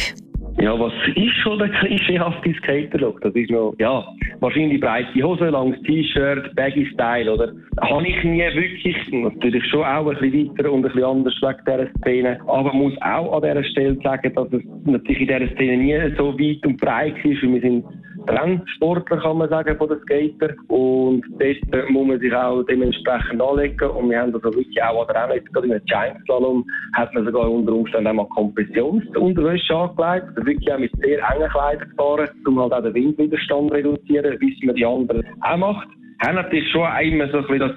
Ja, 0.60 0.77
was 0.77 0.94
ist 1.15 1.36
schon 1.41 1.58
der 1.60 1.70
klischeehafte 1.70 2.53
Skater-Look? 2.53 3.22
Das 3.22 3.34
ist 3.34 3.50
noch, 3.50 3.75
ja, 3.79 4.05
wahrscheinlich 4.41 4.82
breite 4.82 5.24
Hose, 5.24 5.50
langes 5.50 5.82
T-Shirt, 5.84 6.53
Baggy-Style, 6.55 7.34
oder? 7.34 7.53
Habe 7.82 8.08
ich 8.08 8.24
nie 8.24 8.39
wirklich, 8.39 8.96
natürlich 9.12 9.65
schon 9.70 9.84
auch 9.84 10.08
ein 10.08 10.17
bisschen 10.17 10.50
weiter 10.58 10.72
und 10.72 10.86
ein 10.86 10.91
bisschen 10.91 11.03
anders 11.03 11.36
wegen 11.41 11.65
dieser 11.65 11.89
Szene, 12.00 12.39
aber 12.48 12.74
muss 12.74 12.94
auch 13.01 13.38
an 13.38 13.41
dieser 13.41 13.63
Stelle 13.63 13.98
sagen, 14.03 14.34
dass 14.34 14.48
es 14.51 14.63
natürlich 14.84 15.22
in 15.22 15.27
dieser 15.27 15.55
Szene 15.55 15.77
nie 15.77 16.15
so 16.17 16.38
weit 16.38 16.65
und 16.65 16.79
breit 16.79 17.15
ist, 17.24 17.41
weil 17.41 17.53
wir 17.53 17.62
sind 17.62 17.86
Trendsportler, 18.27 19.17
kann 19.17 19.38
man 19.38 19.50
sagen, 19.50 19.77
von 19.77 19.89
den 19.89 20.00
Skater. 20.01 20.53
Und 20.67 21.24
dort 21.39 21.89
muss 21.89 22.08
man 22.08 22.20
sich 22.20 22.34
auch 22.34 22.63
dementsprechend 22.63 23.41
anlegen. 23.41 23.89
Und 23.89 24.10
wir 24.10 24.20
haben 24.20 24.34
also 24.34 24.53
wirklich 24.53 24.82
auch 24.84 25.08
an 25.08 25.13
der 25.13 25.29
Rennen, 25.29 25.46
gerade 25.53 25.67
in 25.67 25.74
einem 25.74 25.86
Giant 25.86 26.25
Slalom, 26.25 26.65
hat 26.94 27.13
man 27.13 27.25
sogar 27.25 27.50
unter 27.50 27.74
Umständen 27.74 28.08
einmal 28.08 28.27
Kompressionsunterwäsche 28.29 29.75
angelegt. 29.75 30.27
Also 30.36 30.46
wirklich 30.46 30.74
auch 30.74 30.79
mit 30.79 30.91
sehr 31.01 31.20
engen 31.20 31.50
Kleidern 31.50 31.89
gefahren, 31.89 32.29
um 32.48 32.60
halt 32.60 32.74
auch 32.74 32.84
den 32.84 32.94
Windwiderstand 32.94 33.70
zu 33.70 33.75
reduzieren, 33.75 34.38
wie 34.39 34.53
es 34.53 34.65
man 34.65 34.75
die 34.75 34.86
anderen 34.86 35.25
auch 35.41 35.58
macht. 35.58 35.88
Haben 36.20 36.51
ist 36.51 36.70
schon 36.70 36.88
immer 37.01 37.28
so 37.30 37.38
ein 37.38 37.48
bisschen 37.48 37.60
das, 37.60 37.72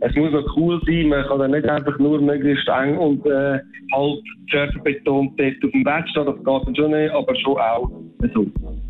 es 0.00 0.16
muss 0.16 0.32
noch 0.32 0.56
cool 0.56 0.80
sein, 0.86 1.08
man 1.08 1.24
kann 1.26 1.38
dann 1.38 1.52
nicht 1.52 1.68
einfach 1.68 1.98
nur 1.98 2.20
möglichst 2.20 2.68
eng 2.68 2.98
und 2.98 3.24
äh, 3.26 3.60
halt 3.92 4.22
Surfer 4.50 4.80
betont 4.82 5.38
dort 5.38 5.64
auf 5.64 5.70
dem 5.70 5.84
Bett 5.84 6.08
stehen, 6.10 6.26
das 6.26 6.36
geht 6.36 6.46
dann 6.46 6.76
schon 6.76 6.90
nicht, 6.90 7.12
aber 7.12 7.36
schon 7.36 7.58
auch 7.58 7.90
so. 8.34 8.46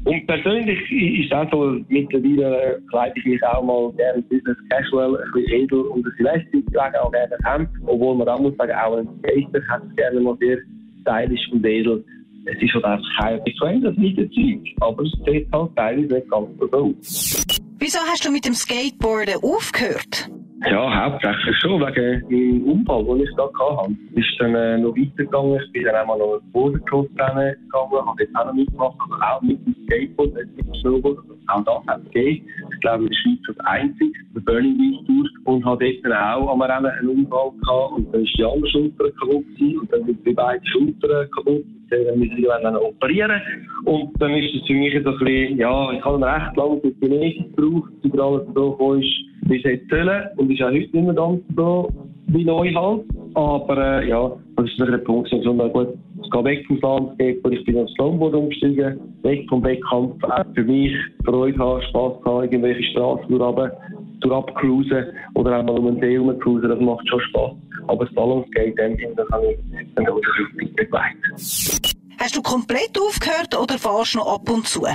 Und 0.06 0.26
persönlich 0.26 0.78
ist 0.90 1.32
es 1.32 1.50
so, 1.50 1.78
mittlerweile 1.88 2.80
kleide 2.90 3.14
ich 3.18 3.24
mich 3.24 3.42
auch 3.44 3.62
mal 3.62 3.92
gerne 3.94 4.22
Business 4.22 4.56
Casual, 4.68 5.16
ein 5.16 5.32
bisschen 5.32 5.62
edel 5.62 5.80
und 5.80 6.00
ein 6.00 6.02
bisschen 6.02 6.24
lästig, 6.26 6.64
trage 6.72 7.02
auch 7.02 7.10
gerne 7.10 7.34
ein 7.34 7.52
Hemd, 7.52 7.68
obwohl 7.86 8.16
man 8.16 8.28
auch 8.28 8.38
muss 8.38 8.56
sagen, 8.56 8.72
auch 8.72 8.98
ein 8.98 9.08
Skater 9.18 9.66
hat 9.68 9.82
es 9.88 9.96
gerne 9.96 10.20
mal 10.20 10.36
sehr 10.40 10.58
stylisch 11.00 11.48
und 11.52 11.64
edel. 11.64 12.04
Es 12.46 12.62
ist 12.62 12.74
halt 12.74 12.84
einfach 12.84 13.08
kein 13.18 13.44
bequemes 13.44 13.96
Zeug, 13.96 14.74
aber 14.80 15.02
es 15.02 15.12
sieht 15.24 15.52
halt 15.52 15.76
teilweise 15.76 16.14
nicht 16.14 16.30
ganz 16.30 16.48
so 16.58 16.70
aus. 16.72 17.63
Wieso 17.84 17.98
hast 17.98 18.24
du 18.24 18.30
mit 18.30 18.46
dem 18.46 18.54
Skateboarden 18.54 19.42
aufgehört? 19.42 20.30
Ja, 20.70 21.04
hauptsächlich 21.04 21.56
schon 21.58 21.80
wegen 21.80 22.28
dem 22.28 22.64
Unfall, 22.64 23.04
den 23.04 23.20
ich 23.20 23.30
da 23.36 23.44
hatte. 23.44 23.92
Ist 24.14 24.34
dann 24.38 24.54
äh, 24.54 24.78
noch 24.78 24.96
weitergegangen. 24.96 25.60
Ich 25.60 25.72
bin 25.72 25.84
dann 25.84 25.96
einmal 25.96 26.18
noch 26.18 26.40
ein 26.40 26.52
Bodencross-Rennen 26.52 27.56
gegangen, 27.64 28.06
habe 28.06 28.22
jetzt 28.22 28.34
auch 28.34 28.46
noch 28.46 28.54
mitgemacht, 28.54 28.96
also 29.00 29.22
auch 29.22 29.42
mit 29.42 29.66
dem 29.66 29.74
Skateboard, 29.84 30.34
mit 30.34 30.58
dem 30.58 30.74
Snowboard. 30.76 31.18
Auch 31.48 31.64
das 31.64 31.86
hat 31.86 32.00
es 32.06 32.12
gegeben. 32.12 32.46
Ich 32.72 32.80
glaube, 32.80 33.04
in 33.04 33.10
der 33.10 33.16
Schweiz 33.16 33.38
das 33.46 33.66
einzige, 33.66 34.18
der 34.34 34.40
Burning 34.40 34.78
Wheel 34.78 35.04
Tour. 35.06 35.28
Und 35.44 35.64
habe 35.66 35.84
dort 35.84 36.04
dann 36.04 36.12
auch 36.12 36.52
am 36.52 36.62
Rennen 36.62 36.86
einen 36.86 37.08
Unfall 37.08 37.50
gehabt 37.60 37.92
und 37.96 38.14
dann 38.14 38.22
ist 38.22 38.38
die 38.38 38.44
andere 38.44 38.70
Schulter 38.70 39.10
kaputt 39.20 39.44
gewesen 39.58 39.78
und 39.80 39.92
dann 39.92 40.04
sind 40.04 40.26
die 40.26 40.32
beiden 40.32 40.66
Schultern 40.66 41.30
kaputt. 41.30 41.64
Dann 41.90 42.18
müssen 42.18 42.36
sie 42.36 42.42
dann 42.42 42.76
operieren. 42.76 43.40
Und 43.84 44.10
dann 44.18 44.32
ist 44.32 44.54
es 44.54 44.66
für 44.66 44.72
mich 44.72 44.94
so 45.04 45.10
ein 45.10 45.18
bisschen, 45.18 45.58
ja, 45.58 45.92
ich 45.92 46.04
habe 46.04 46.24
recht 46.24 46.56
lange 46.56 46.80
für 46.80 46.90
die 46.90 47.00
Genetik 47.00 47.54
gebraucht, 47.54 47.92
bis 48.02 48.18
alles 48.18 48.46
so 48.54 48.94
ist, 48.94 49.24
wie 49.48 49.58
es 49.58 49.64
hätte 49.64 49.86
sollen. 49.90 50.22
Und 50.36 50.50
ist 50.50 50.62
auch 50.62 50.66
heute 50.66 50.78
nicht 50.78 50.94
mehr 50.94 51.14
ganz 51.14 51.40
so 51.56 51.88
wie 52.28 52.44
neu 52.44 52.72
halt. 52.74 53.04
Aber 53.34 54.00
äh, 54.00 54.08
ja, 54.08 54.32
das 54.56 54.66
ist 54.66 54.78
der 54.78 54.98
Punkt, 54.98 55.28
so 55.28 55.54
gut, 55.54 55.88
es 56.22 56.30
geht 56.30 56.44
weg 56.44 56.66
vom 56.66 56.78
Landscape, 56.80 57.54
ich 57.54 57.64
bin 57.64 57.78
aufs 57.78 57.92
Snowboard 57.94 58.34
umgestiegen, 58.34 59.00
weg 59.22 59.44
vom 59.48 59.62
Wettkampf, 59.64 60.22
auch 60.22 60.44
für 60.54 60.62
mich 60.62 60.92
Freude 61.24 61.58
haben, 61.58 61.82
Spass 61.82 62.12
haben, 62.24 62.44
irgendwelche 62.44 62.82
Straßen 62.92 63.28
durchrunter, 63.28 63.76
durchabcruisen 64.20 65.06
oder 65.34 65.58
auch 65.58 65.64
mal 65.64 65.78
um 65.78 65.86
den 65.86 66.00
See 66.00 66.12
herumcruisen, 66.12 66.68
das 66.68 66.80
macht 66.80 67.08
schon 67.08 67.20
Spass. 67.20 67.52
Aber 67.88 68.04
das 68.04 68.14
Ballonsskate, 68.14 68.72
dem 68.72 68.96
Sinn, 68.96 69.16
das 69.16 69.28
habe 69.30 69.52
ich 69.52 69.58
dann 69.96 70.06
auch 70.06 70.16
wirklich 70.16 70.76
begleitet. 70.76 71.94
Hast 72.18 72.36
du 72.36 72.42
komplett 72.42 72.96
aufgehört 72.98 73.60
oder 73.60 73.76
fahrst 73.76 74.14
du 74.14 74.18
noch 74.18 74.34
ab 74.34 74.48
und 74.48 74.66
zu? 74.66 74.86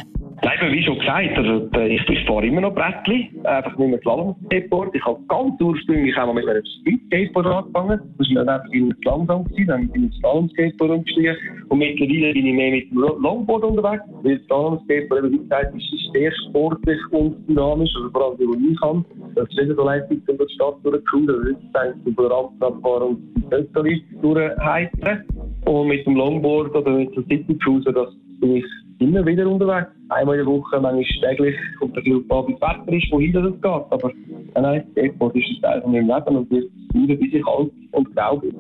Nein, 0.42 0.72
wie 0.72 0.84
schon 0.84 1.00
gesagt, 1.00 1.38
also, 1.38 1.70
ich, 1.86 2.10
ich 2.10 2.26
fahre 2.26 2.46
immer 2.46 2.62
noch 2.62 2.74
Brettli, 2.74 3.30
einfach 3.44 3.78
nicht 3.78 3.90
mehr 3.90 4.00
Slalom-Skateboard. 4.00 4.96
Ich 4.96 5.04
habe 5.04 5.20
ganz 5.28 5.60
ursprünglich 5.60 6.16
auch 6.18 6.28
mal 6.28 6.36
mit 6.36 6.48
einem 6.48 6.64
Speed-Skateboard 6.66 7.46
angefangen. 7.48 8.00
Das 8.18 8.28
war 8.30 8.46
dann 8.46 8.50
einfach 8.50 8.74
in 8.74 8.96
langsam 9.04 9.44
gewesen, 9.46 9.68
dann 9.68 9.90
bin 9.90 10.04
ich 10.04 10.08
ins 10.08 10.18
Slalom-Skateboard 10.20 10.92
umgestiegen. 10.92 11.36
Und 11.68 11.80
mittlerweile 11.80 12.34
bin 12.34 12.46
ich 12.46 12.54
mehr 12.54 12.72
mit 12.72 12.92
dem 12.92 13.00
Longboard 13.00 13.64
unterwegs, 13.64 14.04
weil 14.24 14.38
das 14.38 14.46
Slalom-Skateboard, 14.46 15.32
wie 15.32 15.38
gesagt, 15.40 15.76
ist 15.76 16.14
sehr 16.14 16.32
sportlich 16.48 17.00
und 17.12 17.48
dynamisch, 17.50 17.92
also 17.98 18.10
vor 18.12 18.30
allem 18.30 18.38
die, 18.38 18.46
die 18.46 18.72
ich 18.72 18.80
kann. 18.80 19.06
Das 19.36 19.50
ist 19.50 19.58
nicht 19.58 19.76
so 19.76 19.84
leicht, 19.84 20.06
um 20.10 20.22
die 20.26 20.54
Stadt 20.56 20.76
durchzukommen, 20.84 21.30
also 21.30 21.44
wirklich 21.44 21.76
eigentlich 21.76 22.06
über 22.06 22.32
Rampen 22.32 22.64
abfahren 22.64 23.10
und 23.10 23.20
die 23.36 23.42
Pöstchen 23.42 24.22
durchheizen. 24.22 25.26
Und 25.66 25.88
mit 25.88 26.06
dem 26.06 26.16
Longboard 26.16 26.74
oder 26.76 26.92
mit 26.92 27.14
dem 27.16 27.26
City 27.26 27.58
Cruiser, 27.58 27.92
das 27.92 28.10
bin 28.40 28.58
ich 28.58 28.66
immer 29.00 29.26
wieder 29.26 29.48
unterwegs. 29.48 29.88
Einmal 30.10 30.40
in 30.40 30.46
der 30.46 30.54
Woche, 30.54 30.80
manchmal 30.80 31.04
täglich, 31.36 31.56
kommt 31.80 31.98
ein 31.98 32.04
bisschen 32.04 32.30
auf, 32.30 32.46
das 32.48 32.62
Wetter 32.62 32.94
ist, 32.94 33.12
wohin 33.12 33.34
das 33.34 33.52
geht. 33.52 33.64
Aber 33.66 34.12
nein, 34.56 34.84
Skateboard 34.92 35.36
ist 35.36 35.50
ein 35.50 35.62
Teil 35.62 35.82
von 35.82 35.92
meinem 35.92 36.08
Leben 36.08 36.38
und 36.38 36.52
wird 36.52 36.70
bleiben, 36.90 37.20
bis 37.20 37.34
ich 37.34 37.48
alt 37.48 37.72
und 37.92 38.16
grau 38.16 38.38
bin. 38.38 38.56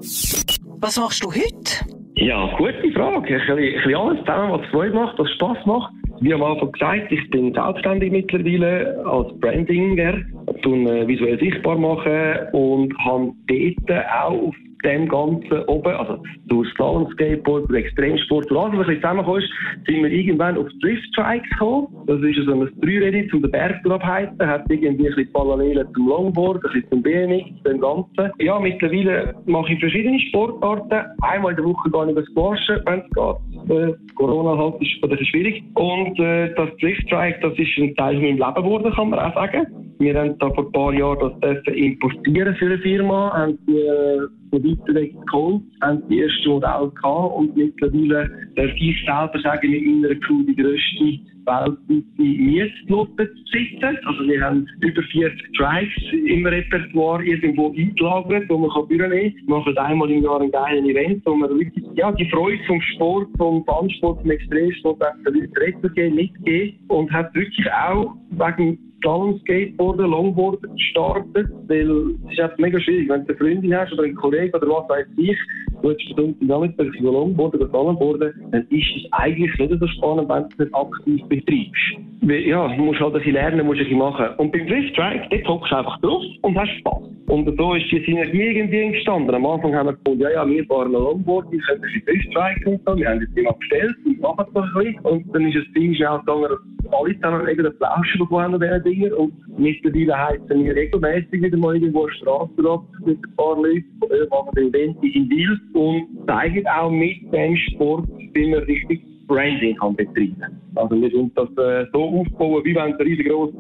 Was 0.82 0.98
machst 0.98 1.24
du 1.24 1.32
heute? 1.32 2.00
Ja, 2.16 2.50
gute 2.58 2.92
Frage. 2.94 3.18
Ein 3.18 3.22
bisschen, 3.24 3.58
ein 3.58 3.74
bisschen 3.74 3.96
alles 3.96 4.20
zusammen, 4.20 4.52
was 4.52 4.70
Freude 4.72 4.96
macht, 4.96 5.20
was 5.20 5.30
Spass 5.32 5.58
macht. 5.66 5.94
Wie 6.22 6.34
am 6.34 6.44
Anfang 6.44 6.72
gesagt, 6.72 7.12
ich 7.12 7.30
bin 7.30 7.54
selbstständig 7.54 8.12
mittlerweile 8.12 9.04
als 9.06 9.40
Brandinger, 9.40 10.18
tun 10.62 10.86
äh, 10.88 11.08
visuell 11.08 11.40
sichtbar 11.40 11.78
machen 11.78 12.50
und 12.52 12.94
habe 13.00 13.32
dort 13.48 14.06
auch 14.26 14.48
auf 14.48 14.56
dem 14.84 15.08
Ganzen 15.10 15.64
oben, 15.68 15.94
also 15.94 16.24
durch 16.48 16.70
Slalom, 16.74 17.12
Skateboard, 17.12 17.72
Extremsport, 17.74 18.50
durch 18.50 18.60
alles, 18.60 18.80
was 18.80 18.88
ein 18.88 18.96
bisschen 18.96 19.02
zusammenkommt, 19.02 19.44
sind 19.86 20.04
wir 20.04 20.12
irgendwann 20.12 20.58
auf 20.58 20.68
Drift 20.82 21.04
Strikes 21.12 21.50
gekommen. 21.52 21.88
Das 22.08 22.22
ist 22.22 22.46
so 22.46 22.54
ein 22.54 22.70
Dreiräder 22.82 23.30
zum 23.30 23.42
den 23.42 23.52
Berg 23.52 23.86
abheizen, 23.90 24.40
hat 24.40 24.70
irgendwie 24.70 25.08
ein 25.10 25.16
bisschen 25.16 25.34
Parallelen 25.34 25.88
zum 25.94 26.08
Longboard, 26.08 26.58
ein 26.58 26.72
bisschen 26.74 26.90
zum 26.90 27.04
BMX, 27.04 27.64
dem 27.64 27.80
Ganzen. 27.80 28.32
Ja, 28.40 28.60
mittlerweile 28.60 29.36
mache 29.46 29.74
ich 29.74 29.80
verschiedene 29.80 30.20
Sportarten. 30.20 31.08
Einmal 31.22 31.52
in 31.52 31.58
der 31.58 31.66
Woche 31.66 31.90
gehe 31.90 32.10
ich 32.10 32.16
das 32.16 32.26
Squashen, 32.26 32.80
wenn 32.86 33.00
es 33.00 33.10
geht. 33.10 33.49
Äh, 33.70 33.94
Corona 34.16 34.58
halt 34.58 34.82
ist 34.82 35.02
bisschen 35.02 35.26
schwierig. 35.28 35.64
Und 35.76 36.20
äh, 36.20 36.54
das 36.56 36.70
Drift 36.78 37.02
Strike, 37.04 37.40
das 37.42 37.58
ist 37.58 37.78
ein 37.78 37.96
Teil 37.96 38.16
von 38.16 38.24
meinem 38.24 38.38
Leben 38.38 38.56
geworden, 38.56 38.94
kann 38.94 39.10
man 39.10 39.20
auch 39.20 39.34
sagen. 39.36 39.89
Wir 40.00 40.18
haben 40.18 40.38
da 40.40 40.50
vor 40.52 40.66
ein 40.66 40.72
paar 40.72 40.94
Jahren 40.94 41.34
das 41.42 41.58
importieren 41.76 42.56
für 42.56 42.68
eine 42.68 42.80
Firma, 42.80 43.34
haben 43.34 43.60
die 43.68 43.80
äh, 43.80 44.28
von 44.50 44.64
weiter 44.64 44.96
weg 44.96 45.14
geholt, 45.30 45.62
haben 45.82 46.02
die 46.10 46.20
erste 46.20 46.48
Modell 46.48 46.90
gehabt 46.96 47.36
und 47.36 47.58
mittlerweile 47.58 48.32
darf 48.56 48.72
ich 48.76 48.96
selber 49.06 49.40
sagen, 49.44 49.70
mit 49.70 49.86
meiner 49.86 50.16
Crew 50.16 50.44
die 50.48 50.56
grösste 50.56 51.20
weltweite 51.46 52.06
Mietflotte 52.18 53.12
besitzen. 53.26 53.98
Also 54.06 54.26
wir 54.26 54.42
haben 54.42 54.68
über 54.80 55.02
40 55.02 55.58
Drives 55.58 56.14
im 56.14 56.46
Repertoire 56.46 57.24
irgendwo 57.24 57.74
eingelagert, 57.74 58.50
wo 58.50 58.58
man 58.58 58.70
kann 58.70 58.88
nehmen 58.88 59.10
kann. 59.10 59.12
Wir 59.12 59.34
machen 59.48 59.78
einmal 59.78 60.12
im 60.12 60.24
Jahr 60.24 60.40
ein 60.40 60.52
geiles 60.52 60.86
Event, 60.86 61.26
wo 61.26 61.36
man 61.36 61.50
wirklich 61.50 61.84
ja, 61.96 62.12
die 62.14 62.30
Freude 62.30 62.64
vom 62.68 62.82
Sport, 62.82 63.28
vom 63.38 63.66
Bandsport, 63.66 64.22
vom 64.22 64.32
Extremsport 64.32 65.02
den 65.26 65.34
Leuten 65.34 65.58
retten 65.58 66.16
mitgeben 66.16 66.80
und 66.88 67.12
hat 67.12 67.34
wirklich 67.36 67.68
auch 67.72 68.16
wegen 68.30 68.89
Slalom, 69.02 69.40
Skateboarden, 69.40 70.10
Longboarden 70.10 70.76
gestartet, 70.76 71.50
weil 71.68 72.16
es 72.26 72.32
ist 72.32 72.40
einfach 72.40 72.58
mega 72.58 72.80
schwierig, 72.80 73.10
wenn 73.10 73.26
du 73.26 73.30
eine 73.30 73.38
Freundin 73.38 73.76
hast 73.76 73.94
oder 73.94 74.04
einen 74.04 74.16
Kollegen 74.16 74.56
oder 74.56 74.68
was 74.68 74.90
weiß 74.90 75.08
ich, 75.18 75.38
du 75.82 75.90
hast 75.90 76.02
Stunden 76.02 76.46
Nachmittag 76.46 76.88
Longboarden 77.00 77.62
oder 77.62 77.70
Slalomboarden, 77.70 78.34
dann 78.52 78.68
ist 78.70 78.88
es 78.96 79.14
eigentlich 79.14 79.58
nicht 79.58 79.80
so 79.80 79.88
spannend, 79.88 80.30
wenn 80.30 80.50
du 80.58 80.64
es 80.64 80.74
aktiv 80.74 81.22
betreibst. 81.28 82.10
Weil, 82.22 82.48
ja, 82.48 82.68
du 82.68 82.84
musst 82.84 83.00
halt 83.00 83.14
ein 83.14 83.20
bisschen 83.20 83.34
lernen, 83.34 83.66
musst 83.66 83.80
ein 83.80 83.86
bisschen 83.86 84.00
machen. 84.00 84.28
Und 84.38 84.52
beim 84.52 84.68
Drift 84.68 84.90
Strike, 84.90 85.28
dort 85.30 85.48
hockst 85.48 85.72
du 85.72 85.76
einfach 85.76 86.02
drauf 86.02 86.24
und 86.42 86.58
hast 86.58 86.72
Spaß. 86.80 87.04
Und 87.28 87.58
so 87.58 87.74
ist 87.76 87.92
die 87.92 88.04
Synergie 88.06 88.58
irgendwie 88.58 88.82
entstanden. 88.82 89.34
Am 89.34 89.46
Anfang 89.46 89.74
haben 89.76 89.88
wir 89.88 89.94
gefunden, 89.94 90.22
ja, 90.22 90.32
ja, 90.32 90.48
wir 90.48 90.66
fahren 90.66 90.92
Longboard, 90.92 91.52
wir 91.52 91.60
können 91.60 91.78
ein 91.78 91.82
bisschen 91.82 92.06
Drift 92.06 92.32
Strike 92.32 92.70
und 92.70 92.82
so. 92.86 92.98
Wir 92.98 93.10
haben 93.10 93.20
das 93.20 93.34
Thema 93.36 93.52
bestellt 93.54 93.96
und 94.06 94.20
machen 94.20 94.46
noch 94.54 94.64
ein 94.64 94.74
bisschen. 94.74 95.00
Und 95.06 95.36
dann 95.36 95.48
ist 95.48 95.56
es 95.56 95.74
ziemlich 95.74 95.98
schnell 95.98 96.20
gegangen, 96.20 96.50
dass 96.50 96.94
alle 96.94 97.16
zusammen 97.16 97.48
einen 97.48 97.78
Plausch 97.78 98.18
bekommen 98.18 98.54
an 98.56 98.60
diesen 98.60 98.84
Dingen. 98.84 99.14
Und 99.14 99.34
mittlerweile 99.60 100.18
heizen 100.18 100.66
wir 100.66 100.76
regelmäßig 100.76 101.32
wieder 101.32 101.58
mal 101.58 101.76
irgendwo 101.76 102.06
eine 102.06 102.16
Straße 102.16 102.70
ab 102.70 102.84
mit 103.06 103.18
ein 103.18 103.36
paar 103.36 103.56
Leuten. 103.56 103.86
Wir 104.10 104.28
machen 104.30 104.56
den 104.56 104.74
Event 104.74 104.98
in 105.04 105.30
Wild 105.30 105.62
und 105.74 106.26
zeigen 106.28 106.68
auch 106.68 106.92
mit 106.92 107.32
dem 107.34 107.56
Sport, 107.56 108.08
wie 108.34 108.50
man 108.50 108.64
richtig 108.64 109.02
Branding 109.28 109.76
kann 109.78 109.96
betreiben 109.96 110.60
Also 110.76 111.02
wir 111.02 111.10
sind 111.10 111.38
das 111.38 111.50
äh, 111.58 111.86
so 111.94 112.04
aufbauen, 112.04 112.64
wie 112.64 112.76
wenn 112.76 112.92
es 112.92 113.00
eine 113.00 113.10
riesengroße 113.10 113.56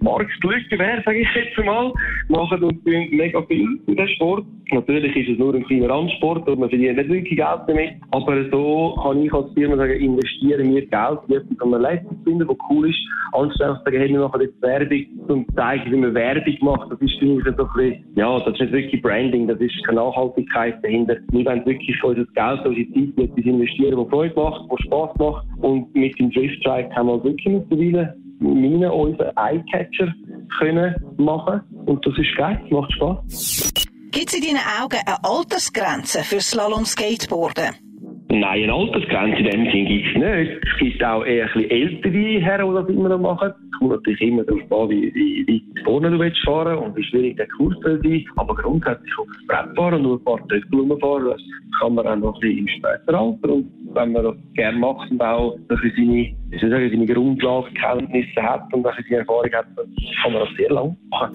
Marktlücke 0.00 0.78
wäre, 0.78 1.02
sage 1.04 1.20
ich 1.20 1.28
jetzt 1.34 1.64
mal. 1.64 1.92
Machen 2.28 2.62
und 2.62 2.84
tun 2.84 3.08
mega 3.10 3.42
viel 3.42 3.80
für 3.86 3.94
den 3.94 4.08
Sport. 4.08 4.44
Natürlich 4.72 5.16
ist 5.16 5.32
es 5.32 5.38
nur 5.38 5.54
ein 5.54 5.64
kleiner 5.64 5.88
Randsport 5.88 6.48
und 6.48 6.60
man 6.60 6.68
verdient 6.68 6.96
nicht 6.96 7.08
wirklich 7.08 7.36
Geld 7.36 7.60
damit. 7.66 7.90
Aber 8.12 8.48
so 8.50 8.96
kann 9.02 9.22
ich 9.22 9.32
als 9.32 9.52
Firma 9.54 9.76
sagen, 9.76 9.92
investieren 9.92 10.74
wir 10.74 10.86
Geld 10.86 11.18
in 11.28 11.34
etwas, 11.34 11.56
was 11.58 11.68
man 11.68 11.82
Leistung 11.82 12.18
finden, 12.24 12.48
was 12.48 12.56
cool 12.68 12.88
ist. 12.88 12.98
Anstatt 13.32 13.78
zu 13.78 13.84
sagen, 13.84 13.98
hey, 13.98 14.08
wir 14.08 14.20
machen 14.20 14.40
jetzt 14.40 14.62
Werbung 14.62 15.06
und 15.28 15.54
zeigen, 15.54 15.92
wie 15.92 15.96
man 15.96 16.14
Werbung 16.14 16.56
macht. 16.60 16.92
Das 16.92 17.00
ist 17.00 17.18
für 17.18 17.26
mich 17.26 17.44
so 17.44 17.50
ein 17.50 17.56
bisschen, 17.56 18.04
ja, 18.16 18.38
das 18.38 18.54
ist 18.54 18.60
nicht 18.60 18.72
wirklich 18.72 19.02
Branding, 19.02 19.48
das 19.48 19.60
ist 19.60 19.84
keine 19.84 20.00
Nachhaltigkeit 20.00 20.82
dahinter. 20.82 21.16
Wir 21.32 21.44
wollen 21.44 21.66
wirklich 21.66 22.02
unser 22.04 22.24
Geld, 22.24 22.66
unsere 22.66 22.88
Zeit 22.88 23.16
in 23.16 23.24
etwas 23.24 23.44
investieren, 23.44 23.98
was 23.98 24.08
Freude 24.08 24.34
macht, 24.34 24.62
was 24.68 24.80
Spaß 24.80 25.10
macht. 25.18 25.46
Und 25.62 25.94
mit 25.94 26.18
dem 26.18 26.30
Drift 26.30 26.39
Strike 26.48 26.94
haben 26.94 27.08
wir 27.08 27.22
wirklich 27.22 27.46
mittlerweile 27.46 28.16
meine, 28.40 28.92
unseren 28.92 29.36
Eyecatcher 29.36 30.14
können 30.58 30.94
machen. 31.18 31.60
Und 31.86 32.04
das 32.06 32.16
ist 32.18 32.36
geil, 32.36 32.60
macht 32.70 32.92
Spaß. 32.92 33.72
Gibt 34.12 34.28
es 34.28 34.34
in 34.34 34.42
deinen 34.42 34.82
Augen 34.82 34.98
eine 35.06 35.22
Altersgrenze 35.22 36.24
für 36.24 36.40
Slalom-Skateboarden? 36.40 37.89
Nein, 38.32 38.62
eine 38.62 38.72
Altersgrenze 38.72 39.38
in 39.38 39.44
dem 39.44 39.70
Sinne 39.72 39.88
gibt 39.88 40.06
es 40.06 40.14
nicht. 40.14 40.62
Es 40.62 40.78
gibt 40.78 41.04
auch 41.04 41.24
eher 41.24 41.46
ein 41.46 41.52
bisschen 41.52 41.70
ältere 41.70 42.40
Herren, 42.40 42.68
die 42.68 42.74
das 42.80 42.88
immer 42.88 43.08
noch 43.08 43.18
machen. 43.18 43.48
Es 43.50 43.78
kommt 43.78 43.90
natürlich 43.90 44.20
immer 44.20 44.44
darauf 44.44 44.62
an, 44.70 44.90
wie, 44.90 45.12
wie, 45.14 45.44
wie 45.48 45.64
vorne 45.82 46.12
du 46.12 46.18
willst 46.20 46.38
fahren 46.44 46.78
und 46.78 46.96
wie 46.96 47.02
schwierig 47.02 47.36
der 47.38 47.48
Kurs 47.48 47.74
sein. 47.82 48.24
Aber 48.36 48.54
grundsätzlich 48.54 49.18
auf 49.18 49.26
das 49.26 49.46
Brett 49.48 49.76
fahren 49.76 49.94
und 49.94 50.02
nur 50.02 50.18
ein 50.18 50.24
paar 50.24 50.46
Tröpfchen 50.46 51.00
fahren, 51.00 51.24
das 51.24 51.42
kann 51.80 51.94
man 51.94 52.06
auch 52.06 52.16
noch 52.16 52.34
ein 52.36 52.40
bisschen 52.40 52.58
im 52.58 52.68
späteren 52.68 53.14
Alter. 53.16 53.52
Und 53.52 53.70
wenn 53.94 54.12
man 54.12 54.22
das 54.22 54.36
gerne 54.54 54.78
macht 54.78 55.10
und 55.10 55.20
auch 55.20 55.58
seine, 55.68 56.20
ich 56.52 56.60
seine 56.60 57.06
Grundlagenkenntnisse 57.06 58.42
hat 58.42 58.72
und 58.72 58.84
seine 58.84 59.18
Erfahrung 59.18 59.52
hat, 59.52 59.66
dann 59.74 59.86
kann 60.22 60.32
man 60.32 60.42
das 60.42 60.56
sehr 60.56 60.70
lang 60.70 60.96
machen. 61.10 61.34